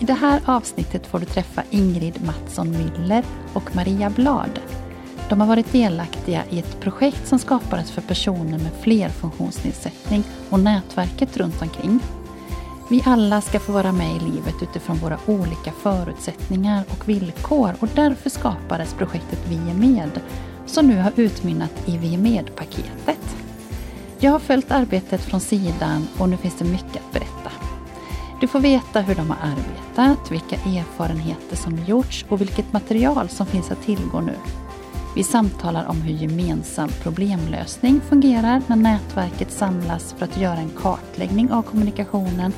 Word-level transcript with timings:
I 0.00 0.04
det 0.04 0.12
här 0.12 0.40
avsnittet 0.44 1.06
får 1.06 1.18
du 1.18 1.26
träffa 1.26 1.62
Ingrid 1.70 2.22
Mattsson 2.24 2.68
Müller 2.68 3.24
och 3.52 3.76
Maria 3.76 4.10
Blad. 4.10 4.60
De 5.28 5.40
har 5.40 5.46
varit 5.46 5.72
delaktiga 5.72 6.42
i 6.50 6.58
ett 6.58 6.80
projekt 6.80 7.28
som 7.28 7.38
skapades 7.38 7.90
för 7.90 8.02
personer 8.02 8.58
med 8.58 8.72
flerfunktionsnedsättning 8.80 10.24
och 10.50 10.60
nätverket 10.60 11.36
runt 11.36 11.62
omkring. 11.62 12.00
Vi 12.90 13.02
alla 13.06 13.40
ska 13.40 13.60
få 13.60 13.72
vara 13.72 13.92
med 13.92 14.16
i 14.16 14.20
livet 14.20 14.62
utifrån 14.62 14.96
våra 14.96 15.18
olika 15.26 15.72
förutsättningar 15.72 16.84
och 16.90 17.08
villkor 17.08 17.74
och 17.80 17.88
därför 17.94 18.30
skapades 18.30 18.94
projektet 18.94 19.38
Vi 19.48 19.70
är 19.70 19.74
med, 19.74 20.20
som 20.66 20.86
nu 20.86 20.98
har 20.98 21.12
utmynnat 21.16 21.88
i 21.88 21.98
Vi 21.98 22.14
är 22.14 22.18
med-paketet. 22.18 23.36
Jag 24.18 24.32
har 24.32 24.38
följt 24.38 24.70
arbetet 24.70 25.20
från 25.20 25.40
sidan 25.40 26.08
och 26.18 26.28
nu 26.28 26.36
finns 26.36 26.58
det 26.58 26.64
mycket 26.64 26.96
att 26.96 27.12
berätta. 27.12 27.50
Du 28.40 28.48
får 28.48 28.60
veta 28.60 29.00
hur 29.00 29.14
de 29.14 29.30
har 29.30 29.36
arbetat, 29.36 29.89
vilka 30.30 30.56
erfarenheter 30.56 31.56
som 31.56 31.78
gjorts 31.86 32.24
och 32.28 32.40
vilket 32.40 32.72
material 32.72 33.28
som 33.28 33.46
finns 33.46 33.70
att 33.70 33.82
tillgå 33.82 34.20
nu. 34.20 34.34
Vi 35.16 35.24
samtalar 35.24 35.86
om 35.86 35.96
hur 35.96 36.14
gemensam 36.14 36.88
problemlösning 37.02 38.00
fungerar 38.00 38.62
när 38.66 38.76
nätverket 38.76 39.52
samlas 39.52 40.14
för 40.18 40.24
att 40.24 40.40
göra 40.40 40.56
en 40.56 40.70
kartläggning 40.70 41.52
av 41.52 41.62
kommunikationen 41.62 42.52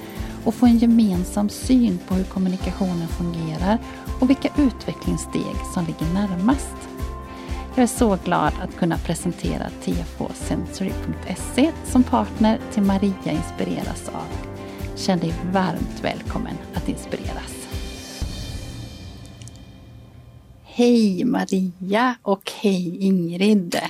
och 0.45 0.55
få 0.55 0.67
en 0.67 0.79
gemensam 0.79 1.49
syn 1.49 1.99
på 2.09 2.15
hur 2.15 2.25
kommunikationen 2.25 3.09
fungerar 3.09 3.79
och 4.21 4.31
vilka 4.31 4.49
utvecklingssteg 4.59 5.57
som 5.75 5.87
ligger 5.87 6.15
närmast. 6.15 6.77
Jag 7.75 7.83
är 7.83 7.87
så 7.87 8.19
glad 8.25 8.53
att 8.63 8.77
kunna 8.77 8.99
presentera 8.99 9.71
tfsensory.se 9.85 11.73
som 11.85 12.03
partner 12.03 12.59
till 12.73 12.83
Maria 12.83 13.33
inspireras 13.33 14.09
av. 14.09 14.53
Känn 14.97 15.19
dig 15.19 15.35
varmt 15.53 16.01
välkommen 16.05 16.55
att 16.75 16.89
inspireras. 16.89 17.69
Hej 20.63 21.25
Maria 21.25 22.17
och 22.23 22.53
hej 22.61 22.97
Ingrid. 22.97 23.81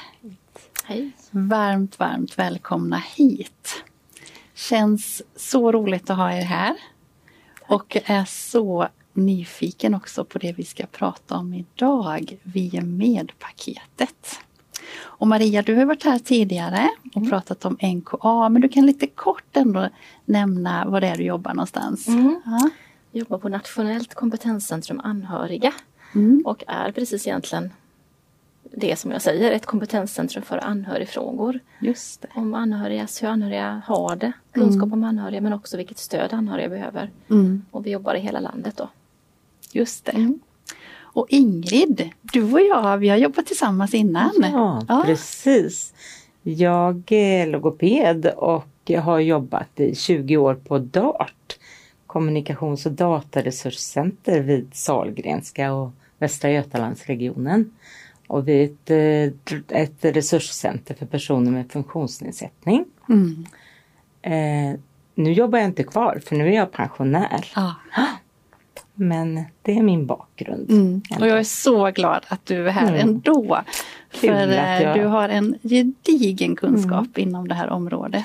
Hej. 0.84 1.10
Varmt, 1.30 1.98
varmt 1.98 2.38
välkomna 2.38 3.02
hit. 3.16 3.84
Känns 4.54 5.22
så 5.36 5.72
roligt 5.72 6.10
att 6.10 6.16
ha 6.16 6.32
er 6.32 6.42
här. 6.42 6.76
Och 7.68 7.96
är 8.04 8.24
så 8.24 8.88
nyfiken 9.12 9.94
också 9.94 10.24
på 10.24 10.38
det 10.38 10.52
vi 10.52 10.64
ska 10.64 10.86
prata 10.86 11.36
om 11.36 11.54
idag. 11.54 12.38
Vi 12.42 12.76
är 12.76 12.82
med-paketet. 12.82 14.40
Och 15.00 15.28
Maria, 15.28 15.62
du 15.62 15.76
har 15.76 15.84
varit 15.84 16.04
här 16.04 16.18
tidigare 16.18 16.88
och 17.10 17.16
mm. 17.16 17.30
pratat 17.30 17.64
om 17.64 17.76
NKA, 17.82 18.48
men 18.48 18.62
du 18.62 18.68
kan 18.68 18.86
lite 18.86 19.06
kort 19.06 19.56
ändå 19.56 19.88
nämna 20.24 20.84
var 20.84 21.00
det 21.00 21.06
är 21.06 21.16
du 21.16 21.24
jobbar 21.24 21.54
någonstans. 21.54 22.08
Mm. 22.08 22.40
Ja. 22.44 22.70
Jag 23.12 23.20
jobbar 23.20 23.38
på 23.38 23.48
Nationellt 23.48 24.14
kompetenscentrum 24.14 25.00
anhöriga 25.04 25.72
mm. 26.14 26.42
och 26.44 26.64
är 26.66 26.92
precis 26.92 27.26
egentligen 27.26 27.70
det 28.76 28.98
som 28.98 29.10
jag 29.10 29.22
säger, 29.22 29.52
ett 29.52 29.66
kompetenscentrum 29.66 30.44
för 30.44 30.64
anhörigfrågor. 30.64 31.60
Just 31.80 32.22
det. 32.22 32.28
Om 32.34 32.54
anhöriga, 32.54 33.08
hur 33.20 33.28
anhöriga 33.28 33.82
har 33.86 34.16
det, 34.16 34.32
kunskap 34.52 34.86
mm. 34.86 34.92
om 34.92 35.04
anhöriga 35.04 35.40
men 35.40 35.52
också 35.52 35.76
vilket 35.76 35.98
stöd 35.98 36.32
anhöriga 36.32 36.68
behöver. 36.68 37.10
Mm. 37.30 37.64
Och 37.70 37.86
vi 37.86 37.90
jobbar 37.90 38.14
i 38.14 38.20
hela 38.20 38.40
landet 38.40 38.76
då. 38.76 38.88
Just 39.72 40.04
det. 40.04 40.12
Och 41.12 41.26
Ingrid, 41.28 42.10
du 42.22 42.52
och 42.52 42.60
jag, 42.60 42.98
vi 42.98 43.08
har 43.08 43.16
jobbat 43.16 43.46
tillsammans 43.46 43.94
innan. 43.94 44.32
Ja, 44.42 44.82
ja. 44.88 45.02
precis. 45.06 45.94
Jag 46.42 47.12
är 47.12 47.46
logoped 47.46 48.26
och 48.26 48.66
jag 48.84 49.02
har 49.02 49.18
jobbat 49.18 49.80
i 49.80 49.94
20 49.94 50.36
år 50.36 50.54
på 50.54 50.78
DART, 50.78 51.58
kommunikations 52.06 52.86
och 52.86 52.92
dataresurscenter 52.92 54.40
vid 54.40 54.74
Salgrenska 54.74 55.72
och 55.72 55.90
Västra 56.18 56.50
Götalandsregionen. 56.50 57.72
Och 58.26 58.48
vi 58.48 58.62
är 58.86 59.28
ett, 59.28 59.72
ett 59.72 60.16
resurscenter 60.16 60.94
för 60.94 61.06
personer 61.06 61.50
med 61.50 61.72
funktionsnedsättning. 61.72 62.84
Mm. 63.08 63.46
Eh, 64.22 64.80
nu 65.14 65.32
jobbar 65.32 65.58
jag 65.58 65.68
inte 65.68 65.84
kvar 65.84 66.20
för 66.26 66.36
nu 66.36 66.48
är 66.48 66.56
jag 66.56 66.72
pensionär. 66.72 67.52
Ah. 67.54 67.72
Men 68.94 69.44
det 69.62 69.78
är 69.78 69.82
min 69.82 70.06
bakgrund. 70.06 70.70
Mm. 70.70 71.02
Och 71.20 71.26
jag 71.26 71.38
är 71.38 71.44
så 71.44 71.90
glad 71.90 72.24
att 72.28 72.46
du 72.46 72.68
är 72.68 72.72
här 72.72 72.88
mm. 72.88 73.08
ändå. 73.08 73.60
Kul 74.10 74.30
för 74.30 74.48
eh, 74.48 74.82
jag... 74.82 74.96
du 74.96 75.04
har 75.04 75.28
en 75.28 75.58
gedigen 75.62 76.56
kunskap 76.56 77.16
mm. 77.16 77.28
inom 77.28 77.48
det 77.48 77.54
här 77.54 77.68
området. 77.68 78.24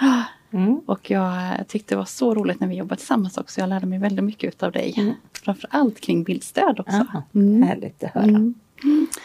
Mm. 0.54 0.80
Och 0.86 1.10
jag 1.10 1.34
tyckte 1.68 1.94
det 1.94 1.98
var 1.98 2.04
så 2.04 2.34
roligt 2.34 2.60
när 2.60 2.68
vi 2.68 2.74
jobbade 2.74 2.96
tillsammans 2.96 3.38
också. 3.38 3.60
Jag 3.60 3.68
lärde 3.68 3.86
mig 3.86 3.98
väldigt 3.98 4.24
mycket 4.24 4.62
av 4.62 4.72
dig. 4.72 4.94
Mm. 4.96 5.14
Framförallt 5.44 6.00
kring 6.00 6.24
bildstöd 6.24 6.80
också. 6.80 7.06
Mm. 7.34 7.62
Härligt 7.62 8.04
att 8.04 8.10
höra. 8.10 8.24
Mm. 8.24 8.54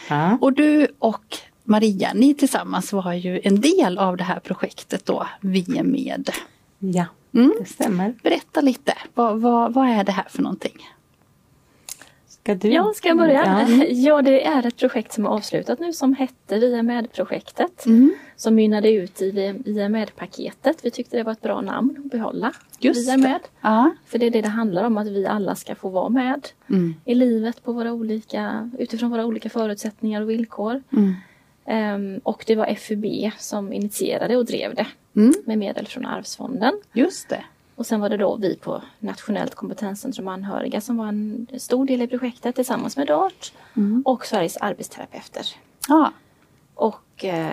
Ja. 0.08 0.38
Och 0.40 0.52
du 0.52 0.88
och 0.98 1.36
Maria, 1.64 2.12
ni 2.14 2.34
tillsammans 2.34 2.92
var 2.92 3.12
ju 3.12 3.40
en 3.44 3.60
del 3.60 3.98
av 3.98 4.16
det 4.16 4.24
här 4.24 4.40
projektet 4.40 5.06
då, 5.06 5.26
Vi 5.40 5.78
är 5.78 5.82
med. 5.82 6.30
Ja. 6.78 7.04
Mm. 7.34 7.54
Det 7.58 7.64
stämmer. 7.64 8.14
Berätta 8.22 8.60
lite, 8.60 8.94
vad, 9.14 9.40
vad, 9.40 9.74
vad 9.74 9.88
är 9.88 10.04
det 10.04 10.12
här 10.12 10.26
för 10.28 10.42
någonting? 10.42 10.88
Ska 12.42 12.54
du? 12.54 12.68
Ja, 12.68 12.92
ska 12.96 13.08
jag 13.08 13.16
börja? 13.16 13.66
Ja. 13.68 13.84
ja, 13.90 14.22
det 14.22 14.46
är 14.46 14.66
ett 14.66 14.76
projekt 14.76 15.12
som 15.12 15.26
är 15.26 15.28
avslutat 15.28 15.80
nu 15.80 15.92
som 15.92 16.14
hette 16.14 16.58
Via 16.58 16.82
med-projektet. 16.82 17.86
Mm. 17.86 18.14
Som 18.36 18.54
mynnade 18.54 18.92
ut 18.92 19.22
i 19.22 19.54
Via 19.64 19.88
med-paketet. 19.88 20.78
Vi 20.82 20.90
tyckte 20.90 21.16
det 21.16 21.22
var 21.22 21.32
ett 21.32 21.40
bra 21.40 21.60
namn 21.60 22.02
att 22.04 22.10
behålla. 22.10 22.52
Just 22.78 23.08
Via 23.08 23.16
med. 23.16 23.40
Ja. 23.60 23.90
För 24.06 24.18
det 24.18 24.26
är 24.26 24.30
det 24.30 24.40
det 24.40 24.48
handlar 24.48 24.84
om, 24.84 24.98
att 24.98 25.06
vi 25.06 25.26
alla 25.26 25.54
ska 25.54 25.74
få 25.74 25.88
vara 25.88 26.08
med 26.08 26.48
mm. 26.68 26.94
i 27.04 27.14
livet 27.14 27.64
på 27.64 27.72
våra 27.72 27.92
olika, 27.92 28.70
utifrån 28.78 29.10
våra 29.10 29.26
olika 29.26 29.50
förutsättningar 29.50 30.22
och 30.22 30.30
villkor. 30.30 30.82
Mm. 30.92 31.14
Um, 31.64 32.20
och 32.22 32.44
det 32.46 32.56
var 32.56 32.74
FUB 32.74 33.32
som 33.38 33.72
initierade 33.72 34.36
och 34.36 34.44
drev 34.44 34.74
det 34.74 34.86
mm. 35.16 35.34
med 35.44 35.58
medel 35.58 35.86
från 35.86 36.06
Arvsfonden. 36.06 36.74
Just 36.92 37.28
det. 37.28 37.44
Och 37.74 37.86
sen 37.86 38.00
var 38.00 38.08
det 38.08 38.16
då 38.16 38.36
vi 38.36 38.56
på 38.56 38.82
Nationellt 38.98 39.54
kompetenscentrum 39.54 40.28
anhöriga 40.28 40.80
som 40.80 40.96
var 40.96 41.06
en 41.08 41.46
stor 41.58 41.86
del 41.86 42.02
i 42.02 42.06
projektet 42.06 42.54
tillsammans 42.54 42.96
med 42.96 43.06
DART 43.06 43.52
mm. 43.76 44.02
och 44.06 44.26
Sveriges 44.26 44.56
arbetsterapeuter. 44.56 45.46
Ja. 45.88 46.12
Och 46.74 47.24
eh, 47.24 47.50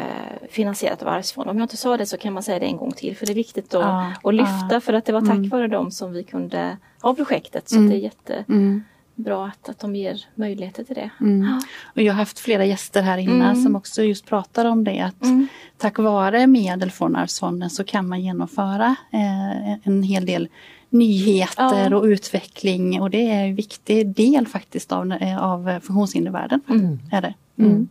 finansierat 0.50 1.02
av 1.02 1.08
Arvsfonden. 1.08 1.52
Om 1.52 1.58
jag 1.58 1.66
inte 1.66 1.78
sa 1.78 1.98
det 1.98 2.06
så 2.06 2.18
kan 2.18 2.34
man 2.34 2.44
säga 2.44 2.60
det 2.60 2.66
en 2.66 2.78
gång 2.78 2.92
till 2.92 3.18
för 3.18 3.26
det 3.26 3.34
är 3.34 3.36
viktigt 3.36 3.70
då 3.70 3.80
ja. 3.80 4.14
att 4.24 4.34
lyfta 4.34 4.68
ja. 4.72 4.80
för 4.80 4.94
att 4.94 5.06
det 5.06 5.14
var 5.14 5.22
tack 5.22 5.30
mm. 5.30 5.50
vare 5.50 5.68
dem 5.68 5.92
som 5.92 6.12
vi 6.12 6.24
kunde 6.24 6.78
ha 7.02 7.16
projektet. 7.16 7.70
Så 7.70 7.76
mm. 7.76 7.90
det 7.90 7.96
är 7.96 8.00
jätte 8.00 8.46
mm 8.48 8.84
bra 9.18 9.46
att, 9.46 9.70
att 9.70 9.80
de 9.80 9.96
ger 9.96 10.26
möjligheter 10.36 10.84
till 10.84 10.96
det. 10.96 11.10
Mm. 11.22 11.62
Och 11.96 12.02
jag 12.02 12.14
har 12.14 12.18
haft 12.18 12.40
flera 12.40 12.66
gäster 12.66 13.02
här 13.02 13.18
innan 13.18 13.42
mm. 13.42 13.64
som 13.64 13.76
också 13.76 14.04
just 14.04 14.26
pratar 14.26 14.66
om 14.66 14.84
det 14.84 15.00
att 15.00 15.24
mm. 15.24 15.48
tack 15.78 16.00
vare 16.00 16.48
medel 16.48 16.92
från 16.92 17.16
Arvsfonden 17.16 17.70
så 17.70 17.84
kan 17.84 18.08
man 18.08 18.22
genomföra 18.22 18.96
eh, 19.12 19.88
en 19.88 20.04
hel 20.04 20.26
del 20.26 20.50
nyheter 20.90 21.90
ja. 21.92 21.96
och 21.96 22.04
utveckling 22.04 23.02
och 23.02 23.10
det 23.10 23.32
är 23.32 23.46
en 23.46 23.56
viktig 23.56 24.08
del 24.16 24.48
faktiskt 24.48 24.92
av, 24.92 25.12
eh, 25.12 25.44
av 25.44 25.80
funktionshindervärlden. 25.80 26.62
Mm. 26.70 27.00
Är 27.12 27.22
det. 27.22 27.34
Mm. 27.60 27.88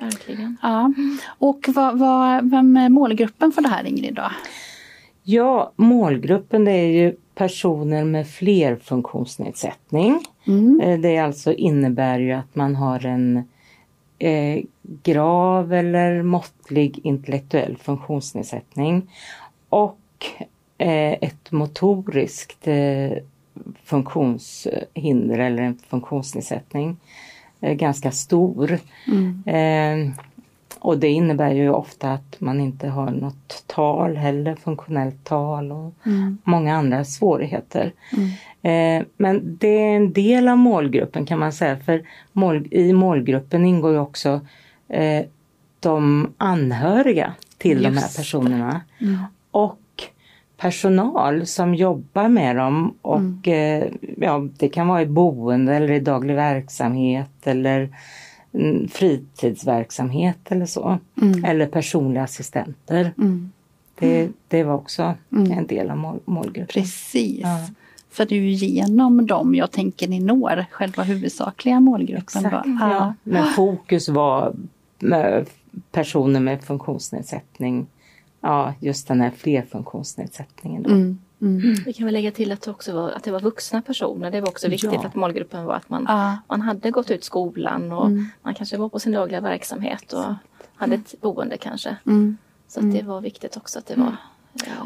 Verkligen. 0.00 0.56
Ja. 0.62 0.92
Och 1.26 1.68
vad, 1.68 1.98
vad, 1.98 2.50
vem 2.50 2.76
är 2.76 2.88
målgruppen 2.88 3.52
för 3.52 3.62
det 3.62 3.68
här 3.68 3.84
Ingrid? 3.84 4.14
Då? 4.14 4.30
Ja, 5.22 5.72
målgruppen 5.76 6.64
det 6.64 6.72
är 6.72 7.02
ju 7.02 7.16
personer 7.34 8.04
med 8.04 8.28
flerfunktionsnedsättning. 8.28 10.20
Mm. 10.48 10.80
Eh, 10.80 10.98
det 10.98 11.18
alltså 11.18 11.52
innebär 11.52 12.18
ju 12.18 12.32
att 12.32 12.54
man 12.54 12.76
har 12.76 13.06
en 13.06 13.48
eh, 14.18 14.62
grav 15.02 15.72
eller 15.72 16.22
måttlig 16.22 17.00
intellektuell 17.02 17.76
funktionsnedsättning 17.76 19.10
och 19.68 19.98
eh, 20.78 21.12
ett 21.12 21.50
motoriskt 21.52 22.68
eh, 22.68 23.12
funktionshinder 23.84 25.38
eller 25.38 25.62
en 25.62 25.78
funktionsnedsättning. 25.88 26.96
Eh, 27.60 27.74
ganska 27.74 28.10
stor. 28.10 28.78
Mm. 29.06 30.12
Och 30.80 30.98
det 30.98 31.08
innebär 31.08 31.50
ju 31.50 31.70
ofta 31.70 32.12
att 32.12 32.40
man 32.40 32.60
inte 32.60 32.88
har 32.88 33.10
något 33.10 33.64
tal 33.66 34.16
heller, 34.16 34.54
funktionellt 34.54 35.24
tal 35.24 35.72
och 35.72 35.94
mm. 36.06 36.38
många 36.44 36.76
andra 36.76 37.04
svårigheter. 37.04 37.92
Mm. 38.12 38.30
Eh, 38.62 39.06
men 39.16 39.56
det 39.60 39.82
är 39.82 39.96
en 39.96 40.12
del 40.12 40.48
av 40.48 40.58
målgruppen 40.58 41.26
kan 41.26 41.38
man 41.38 41.52
säga 41.52 41.76
för 41.76 42.02
mål, 42.32 42.68
i 42.70 42.92
målgruppen 42.92 43.64
ingår 43.64 43.92
ju 43.92 43.98
också 43.98 44.40
eh, 44.88 45.24
de 45.80 46.28
anhöriga 46.36 47.34
till 47.58 47.82
Just 47.82 47.84
de 47.84 47.96
här 47.96 48.16
personerna. 48.16 48.80
Mm. 49.00 49.18
Och 49.50 49.80
personal 50.56 51.46
som 51.46 51.74
jobbar 51.74 52.28
med 52.28 52.56
dem 52.56 52.94
och 53.02 53.46
mm. 53.46 53.82
eh, 53.82 53.88
ja, 54.16 54.48
det 54.58 54.68
kan 54.68 54.88
vara 54.88 55.02
i 55.02 55.06
boende 55.06 55.74
eller 55.74 55.90
i 55.90 56.00
daglig 56.00 56.34
verksamhet 56.34 57.46
eller 57.46 57.90
fritidsverksamhet 58.90 60.38
eller 60.48 60.66
så. 60.66 60.98
Mm. 61.22 61.44
Eller 61.44 61.66
personliga 61.66 62.22
assistenter. 62.22 63.12
Mm. 63.18 63.52
Det, 63.98 64.30
det 64.48 64.64
var 64.64 64.74
också 64.74 65.14
mm. 65.32 65.52
en 65.52 65.66
del 65.66 65.90
av 65.90 65.96
mål, 65.96 66.18
målgruppen. 66.24 66.82
Precis. 66.82 67.40
Ja. 67.40 67.58
För 68.10 68.26
det 68.26 68.34
är 68.34 68.40
ju 68.40 68.50
genom 68.50 69.26
dem 69.26 69.54
jag 69.54 69.70
tänker 69.70 70.08
ni 70.08 70.20
når 70.20 70.66
själva 70.70 71.02
huvudsakliga 71.02 71.80
målgruppen. 71.80 72.46
Exakt, 72.46 72.66
ja. 72.80 73.14
Men 73.22 73.52
fokus 73.52 74.08
var 74.08 74.56
personer 75.92 76.40
med 76.40 76.62
funktionsnedsättning 76.64 77.86
ja, 78.40 78.74
just 78.80 79.08
den 79.08 79.20
här 79.20 79.30
flerfunktionsnedsättningen. 79.30 80.82
Då. 80.82 80.90
Mm. 80.90 81.18
Mm. 81.40 81.74
Vi 81.86 81.92
kan 81.92 82.04
väl 82.04 82.12
lägga 82.12 82.30
till 82.30 82.52
att 82.52 82.62
det 82.62 82.70
också 82.70 82.92
var, 82.92 83.10
att 83.10 83.24
det 83.24 83.30
var 83.30 83.40
vuxna 83.40 83.82
personer. 83.82 84.30
Det 84.30 84.40
var 84.40 84.48
också 84.48 84.68
viktigt 84.68 84.92
ja. 84.92 85.06
att 85.06 85.14
målgruppen 85.14 85.64
var 85.64 85.74
att 85.74 85.90
man, 85.90 86.04
ja. 86.08 86.38
man 86.48 86.60
hade 86.60 86.90
gått 86.90 87.10
ut 87.10 87.24
skolan 87.24 87.92
och 87.92 88.06
mm. 88.06 88.26
man 88.42 88.54
kanske 88.54 88.76
var 88.76 88.88
på 88.88 88.98
sin 88.98 89.12
dagliga 89.12 89.40
verksamhet 89.40 90.12
och 90.12 90.34
hade 90.74 90.94
ett 90.94 91.14
boende 91.20 91.56
kanske. 91.56 91.96
Mm. 92.06 92.36
Så 92.68 92.80
det 92.80 92.86
mm. 92.86 93.06
var 93.06 93.20
viktigt 93.20 93.56
också 93.56 93.78
att 93.78 93.86
det 93.86 93.96
var 93.96 94.16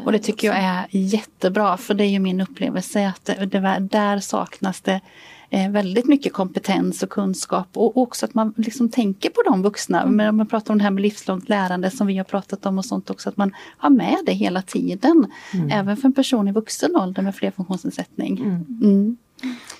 och 0.05 0.11
det 0.11 0.19
tycker 0.19 0.47
jag 0.47 0.57
är 0.57 0.85
jättebra 0.89 1.77
för 1.77 1.93
det 1.93 2.05
är 2.05 2.09
ju 2.09 2.19
min 2.19 2.41
upplevelse 2.41 3.07
att 3.07 3.25
det, 3.25 3.45
det 3.45 3.87
där 3.91 4.19
saknas 4.19 4.81
det 4.81 5.01
eh, 5.53 5.69
väldigt 5.69 6.05
mycket 6.05 6.33
kompetens 6.33 7.03
och 7.03 7.09
kunskap 7.09 7.67
och 7.73 7.97
också 7.97 8.25
att 8.25 8.33
man 8.33 8.53
liksom 8.57 8.89
tänker 8.89 9.29
på 9.29 9.41
de 9.45 9.61
vuxna. 9.61 10.01
Mm. 10.01 10.15
Men 10.15 10.29
om 10.29 10.37
man 10.37 10.47
pratar 10.47 10.73
om 10.73 10.77
det 10.77 10.83
här 10.83 10.91
med 10.91 11.01
livslångt 11.01 11.49
lärande 11.49 11.91
som 11.91 12.07
vi 12.07 12.17
har 12.17 12.23
pratat 12.23 12.65
om 12.65 12.77
och 12.77 12.85
sånt 12.85 13.09
också, 13.09 13.29
att 13.29 13.37
man 13.37 13.51
har 13.77 13.89
med 13.89 14.17
det 14.25 14.33
hela 14.33 14.61
tiden. 14.61 15.27
Mm. 15.53 15.71
Även 15.71 15.97
för 15.97 16.07
en 16.07 16.13
person 16.13 16.47
i 16.47 16.51
vuxen 16.51 16.95
ålder 16.95 17.21
med 17.21 17.35
flerfunktionsnedsättning. 17.35 18.37
Mm. 18.37 18.65
Mm. 18.81 19.17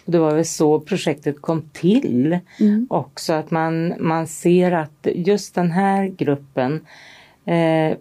Det 0.05 0.17
var 0.17 0.35
väl 0.35 0.45
så 0.45 0.79
projektet 0.79 1.41
kom 1.41 1.61
till 1.73 2.39
mm. 2.59 2.87
också, 2.89 3.33
att 3.33 3.51
man, 3.51 3.93
man 3.99 4.27
ser 4.27 4.71
att 4.71 5.07
just 5.15 5.55
den 5.55 5.71
här 5.71 6.07
gruppen 6.07 6.85
eh, 7.45 7.97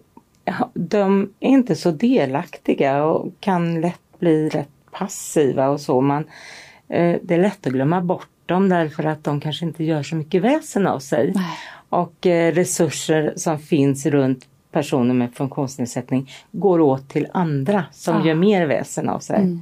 de 0.73 1.29
är 1.39 1.49
inte 1.49 1.75
så 1.75 1.91
delaktiga 1.91 3.03
och 3.03 3.33
kan 3.39 3.81
lätt 3.81 4.19
bli 4.19 4.49
rätt 4.49 4.69
passiva 4.91 5.69
och 5.69 5.81
så. 5.81 6.01
Man, 6.01 6.23
eh, 6.87 7.17
det 7.23 7.33
är 7.33 7.41
lätt 7.41 7.67
att 7.67 7.73
glömma 7.73 8.01
bort 8.01 8.29
dem 8.45 8.69
därför 8.69 9.03
att 9.03 9.23
de 9.23 9.41
kanske 9.41 9.65
inte 9.65 9.83
gör 9.83 10.03
så 10.03 10.15
mycket 10.15 10.41
väsen 10.41 10.87
av 10.87 10.99
sig. 10.99 11.33
Och 11.89 12.25
eh, 12.25 12.53
resurser 12.53 13.33
som 13.35 13.59
finns 13.59 14.05
runt 14.05 14.47
personer 14.71 15.13
med 15.13 15.33
funktionsnedsättning 15.33 16.31
går 16.51 16.79
åt 16.79 17.09
till 17.09 17.27
andra 17.33 17.85
som 17.91 18.19
ja. 18.19 18.25
gör 18.25 18.35
mer 18.35 18.65
väsen 18.65 19.09
av 19.09 19.19
sig. 19.19 19.41
Mm. 19.41 19.61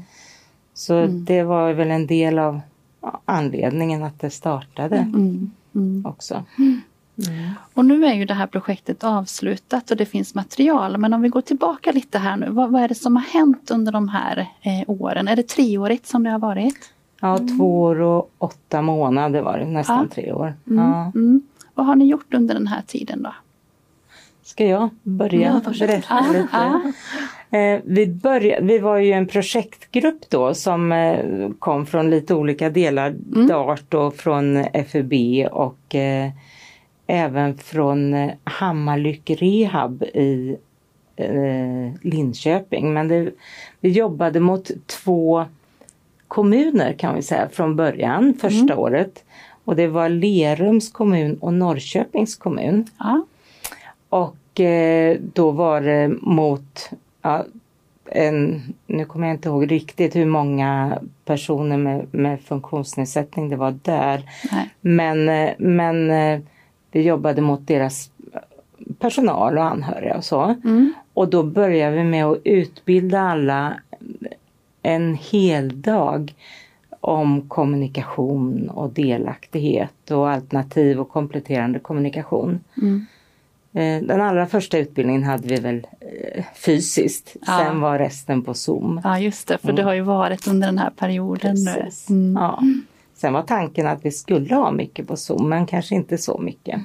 Så 0.73 0.95
mm. 0.95 1.25
det 1.25 1.43
var 1.43 1.73
väl 1.73 1.91
en 1.91 2.07
del 2.07 2.39
av 2.39 2.61
anledningen 3.25 4.03
att 4.03 4.19
det 4.19 4.29
startade 4.29 4.97
mm. 4.97 5.51
mm. 5.75 6.05
också. 6.05 6.45
Mm. 7.17 7.49
Och 7.73 7.85
nu 7.85 8.05
är 8.05 8.13
ju 8.13 8.25
det 8.25 8.33
här 8.33 8.47
projektet 8.47 9.03
avslutat 9.03 9.91
och 9.91 9.97
det 9.97 10.05
finns 10.05 10.35
material. 10.35 10.97
Men 10.97 11.13
om 11.13 11.21
vi 11.21 11.29
går 11.29 11.41
tillbaka 11.41 11.91
lite 11.91 12.17
här 12.17 12.37
nu. 12.37 12.49
Vad, 12.49 12.71
vad 12.71 12.83
är 12.83 12.87
det 12.87 12.95
som 12.95 13.15
har 13.15 13.23
hänt 13.23 13.71
under 13.71 13.91
de 13.91 14.09
här 14.09 14.37
eh, 14.61 14.89
åren? 14.89 15.27
Är 15.27 15.35
det 15.35 15.47
treårigt 15.47 16.07
som 16.07 16.23
det 16.23 16.29
har 16.29 16.39
varit? 16.39 16.93
Ja, 17.21 17.37
mm. 17.37 17.57
två 17.57 17.81
år 17.81 18.01
och 18.01 18.31
åtta 18.37 18.81
månader 18.81 19.41
var 19.41 19.57
det, 19.57 19.65
nästan 19.65 20.07
ja. 20.09 20.15
tre 20.15 20.33
år. 20.33 20.53
Mm. 20.67 20.85
Ja. 20.85 21.11
Mm. 21.15 21.41
Vad 21.73 21.85
har 21.85 21.95
ni 21.95 22.05
gjort 22.05 22.33
under 22.33 22.53
den 22.53 22.67
här 22.67 22.81
tiden 22.87 23.23
då? 23.23 23.33
Ska 24.43 24.65
jag 24.65 24.89
börja 25.03 25.61
ja, 25.65 25.71
berätta 25.79 26.19
lite? 26.19 26.47
Ja. 26.51 26.81
Eh, 27.57 27.81
vi, 27.83 28.07
började, 28.07 28.65
vi 28.65 28.79
var 28.79 28.97
ju 28.97 29.11
en 29.11 29.27
projektgrupp 29.27 30.29
då 30.29 30.53
som 30.53 30.91
eh, 30.91 31.49
kom 31.59 31.85
från 31.85 32.09
lite 32.09 32.35
olika 32.35 32.69
delar, 32.69 33.07
mm. 33.07 33.47
DART 33.47 33.93
och 33.93 34.15
från 34.15 34.65
FUB 34.87 35.13
och 35.51 35.95
eh, 35.95 36.31
även 37.11 37.57
från 37.57 38.13
eh, 38.13 38.31
Hammarlyck 38.43 39.29
Rehab 39.29 40.03
i 40.03 40.57
eh, 41.15 41.93
Linköping. 42.01 42.93
Men 42.93 43.07
det, 43.07 43.31
vi 43.79 43.89
jobbade 43.89 44.39
mot 44.39 44.71
två 44.85 45.45
kommuner 46.27 46.93
kan 46.93 47.15
vi 47.15 47.21
säga 47.21 47.49
från 47.49 47.75
början, 47.75 48.33
första 48.41 48.73
mm. 48.73 48.79
året. 48.79 49.23
Och 49.65 49.75
det 49.75 49.87
var 49.87 50.09
Lerums 50.09 50.91
kommun 50.91 51.37
och 51.37 51.53
Norrköpings 51.53 52.35
kommun. 52.35 52.87
Ja. 52.99 53.25
Och 54.09 54.59
eh, 54.59 55.17
då 55.33 55.51
var 55.51 55.81
det 55.81 56.07
mot 56.21 56.89
ja, 57.21 57.45
en, 58.05 58.61
nu 58.87 59.05
kommer 59.05 59.27
jag 59.27 59.35
inte 59.35 59.49
ihåg 59.49 59.71
riktigt 59.71 60.15
hur 60.15 60.25
många 60.25 60.99
personer 61.25 61.77
med, 61.77 62.07
med 62.11 62.41
funktionsnedsättning 62.41 63.49
det 63.49 63.55
var 63.55 63.79
där. 63.83 64.23
Nej. 64.51 64.69
Men, 64.81 65.25
men 65.57 66.11
vi 66.91 67.01
jobbade 67.01 67.41
mot 67.41 67.67
deras 67.67 68.11
personal 68.99 69.57
och 69.57 69.63
anhöriga 69.63 70.17
och 70.17 70.23
så. 70.23 70.43
Mm. 70.63 70.93
Och 71.13 71.29
då 71.29 71.43
började 71.43 71.95
vi 71.95 72.03
med 72.03 72.25
att 72.25 72.38
utbilda 72.43 73.19
alla 73.19 73.73
en 74.81 75.15
hel 75.15 75.81
dag 75.81 76.33
om 77.01 77.50
kommunikation 77.50 78.69
och 78.69 78.89
delaktighet 78.89 80.12
och 80.12 80.29
alternativ 80.29 81.00
och 81.00 81.10
kompletterande 81.10 81.79
kommunikation. 81.79 82.60
Mm. 82.77 83.05
Eh, 83.74 84.07
den 84.07 84.21
allra 84.21 84.48
första 84.48 84.77
utbildningen 84.77 85.24
hade 85.24 85.48
vi 85.48 85.55
väl 85.55 85.88
eh, 86.00 86.43
fysiskt, 86.55 87.36
ja. 87.48 87.57
sen 87.57 87.81
var 87.81 88.00
resten 88.00 88.41
på 88.41 88.53
Zoom. 88.53 89.01
Ja 89.03 89.19
just 89.19 89.48
det, 89.48 89.57
för 89.57 89.67
mm. 89.67 89.75
det 89.75 89.83
har 89.83 89.93
ju 89.93 90.01
varit 90.01 90.48
under 90.48 90.67
den 90.67 90.77
här 90.77 90.89
perioden. 90.89 91.55
Mm. 92.10 92.36
Ja. 92.36 92.63
Sen 93.21 93.33
var 93.33 93.41
tanken 93.41 93.87
att 93.87 94.05
vi 94.05 94.11
skulle 94.11 94.55
ha 94.55 94.71
mycket 94.71 95.07
på 95.07 95.15
Zoom 95.15 95.49
men 95.49 95.65
kanske 95.65 95.95
inte 95.95 96.17
så 96.17 96.37
mycket. 96.37 96.81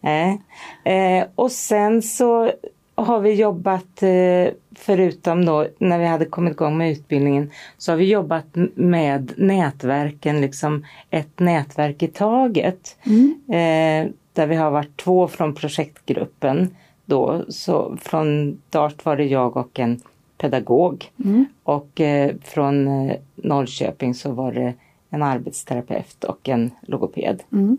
Nej. 0.00 0.40
eh, 0.84 1.26
och 1.34 1.52
sen 1.52 2.02
så 2.02 2.50
har 2.94 3.20
vi 3.20 3.34
jobbat, 3.34 4.02
eh, 4.02 4.52
förutom 4.76 5.44
då 5.44 5.66
när 5.78 5.98
vi 5.98 6.06
hade 6.06 6.24
kommit 6.24 6.52
igång 6.52 6.76
med 6.76 6.90
utbildningen, 6.90 7.50
så 7.78 7.92
har 7.92 7.96
vi 7.96 8.04
jobbat 8.04 8.46
med 8.74 9.32
nätverken, 9.36 10.40
liksom 10.40 10.86
ett 11.10 11.38
nätverk 11.38 12.02
i 12.02 12.08
taget. 12.08 12.96
Mm. 13.06 13.34
Eh, 13.48 14.12
där 14.32 14.46
vi 14.46 14.56
har 14.56 14.70
varit 14.70 14.96
två 14.96 15.28
från 15.28 15.54
projektgruppen 15.54 16.76
då, 17.04 17.44
så 17.48 17.96
från 18.00 18.58
DART 18.70 19.04
var 19.04 19.16
det 19.16 19.24
jag 19.24 19.56
och 19.56 19.80
en 19.80 20.00
pedagog. 20.38 21.10
Mm. 21.24 21.46
Och 21.62 22.00
eh, 22.00 22.34
från 22.42 22.88
eh, 22.88 23.16
Norrköping 23.34 24.14
så 24.14 24.32
var 24.32 24.52
det 24.52 24.74
en 25.14 25.22
arbetsterapeut 25.22 26.24
och 26.24 26.48
en 26.48 26.70
logoped. 26.82 27.42
Mm. 27.52 27.78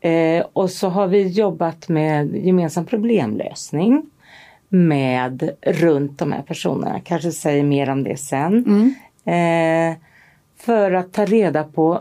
Eh, 0.00 0.46
och 0.52 0.70
så 0.70 0.88
har 0.88 1.06
vi 1.06 1.28
jobbat 1.28 1.88
med 1.88 2.36
gemensam 2.36 2.86
problemlösning 2.86 4.10
med 4.68 5.50
runt 5.62 6.18
de 6.18 6.32
här 6.32 6.42
personerna. 6.42 7.00
Kanske 7.00 7.32
säger 7.32 7.64
mer 7.64 7.90
om 7.90 8.04
det 8.04 8.16
sen. 8.16 8.64
Mm. 8.66 8.94
Eh, 9.24 9.96
för 10.56 10.92
att 10.92 11.12
ta 11.12 11.24
reda 11.24 11.64
på 11.64 12.00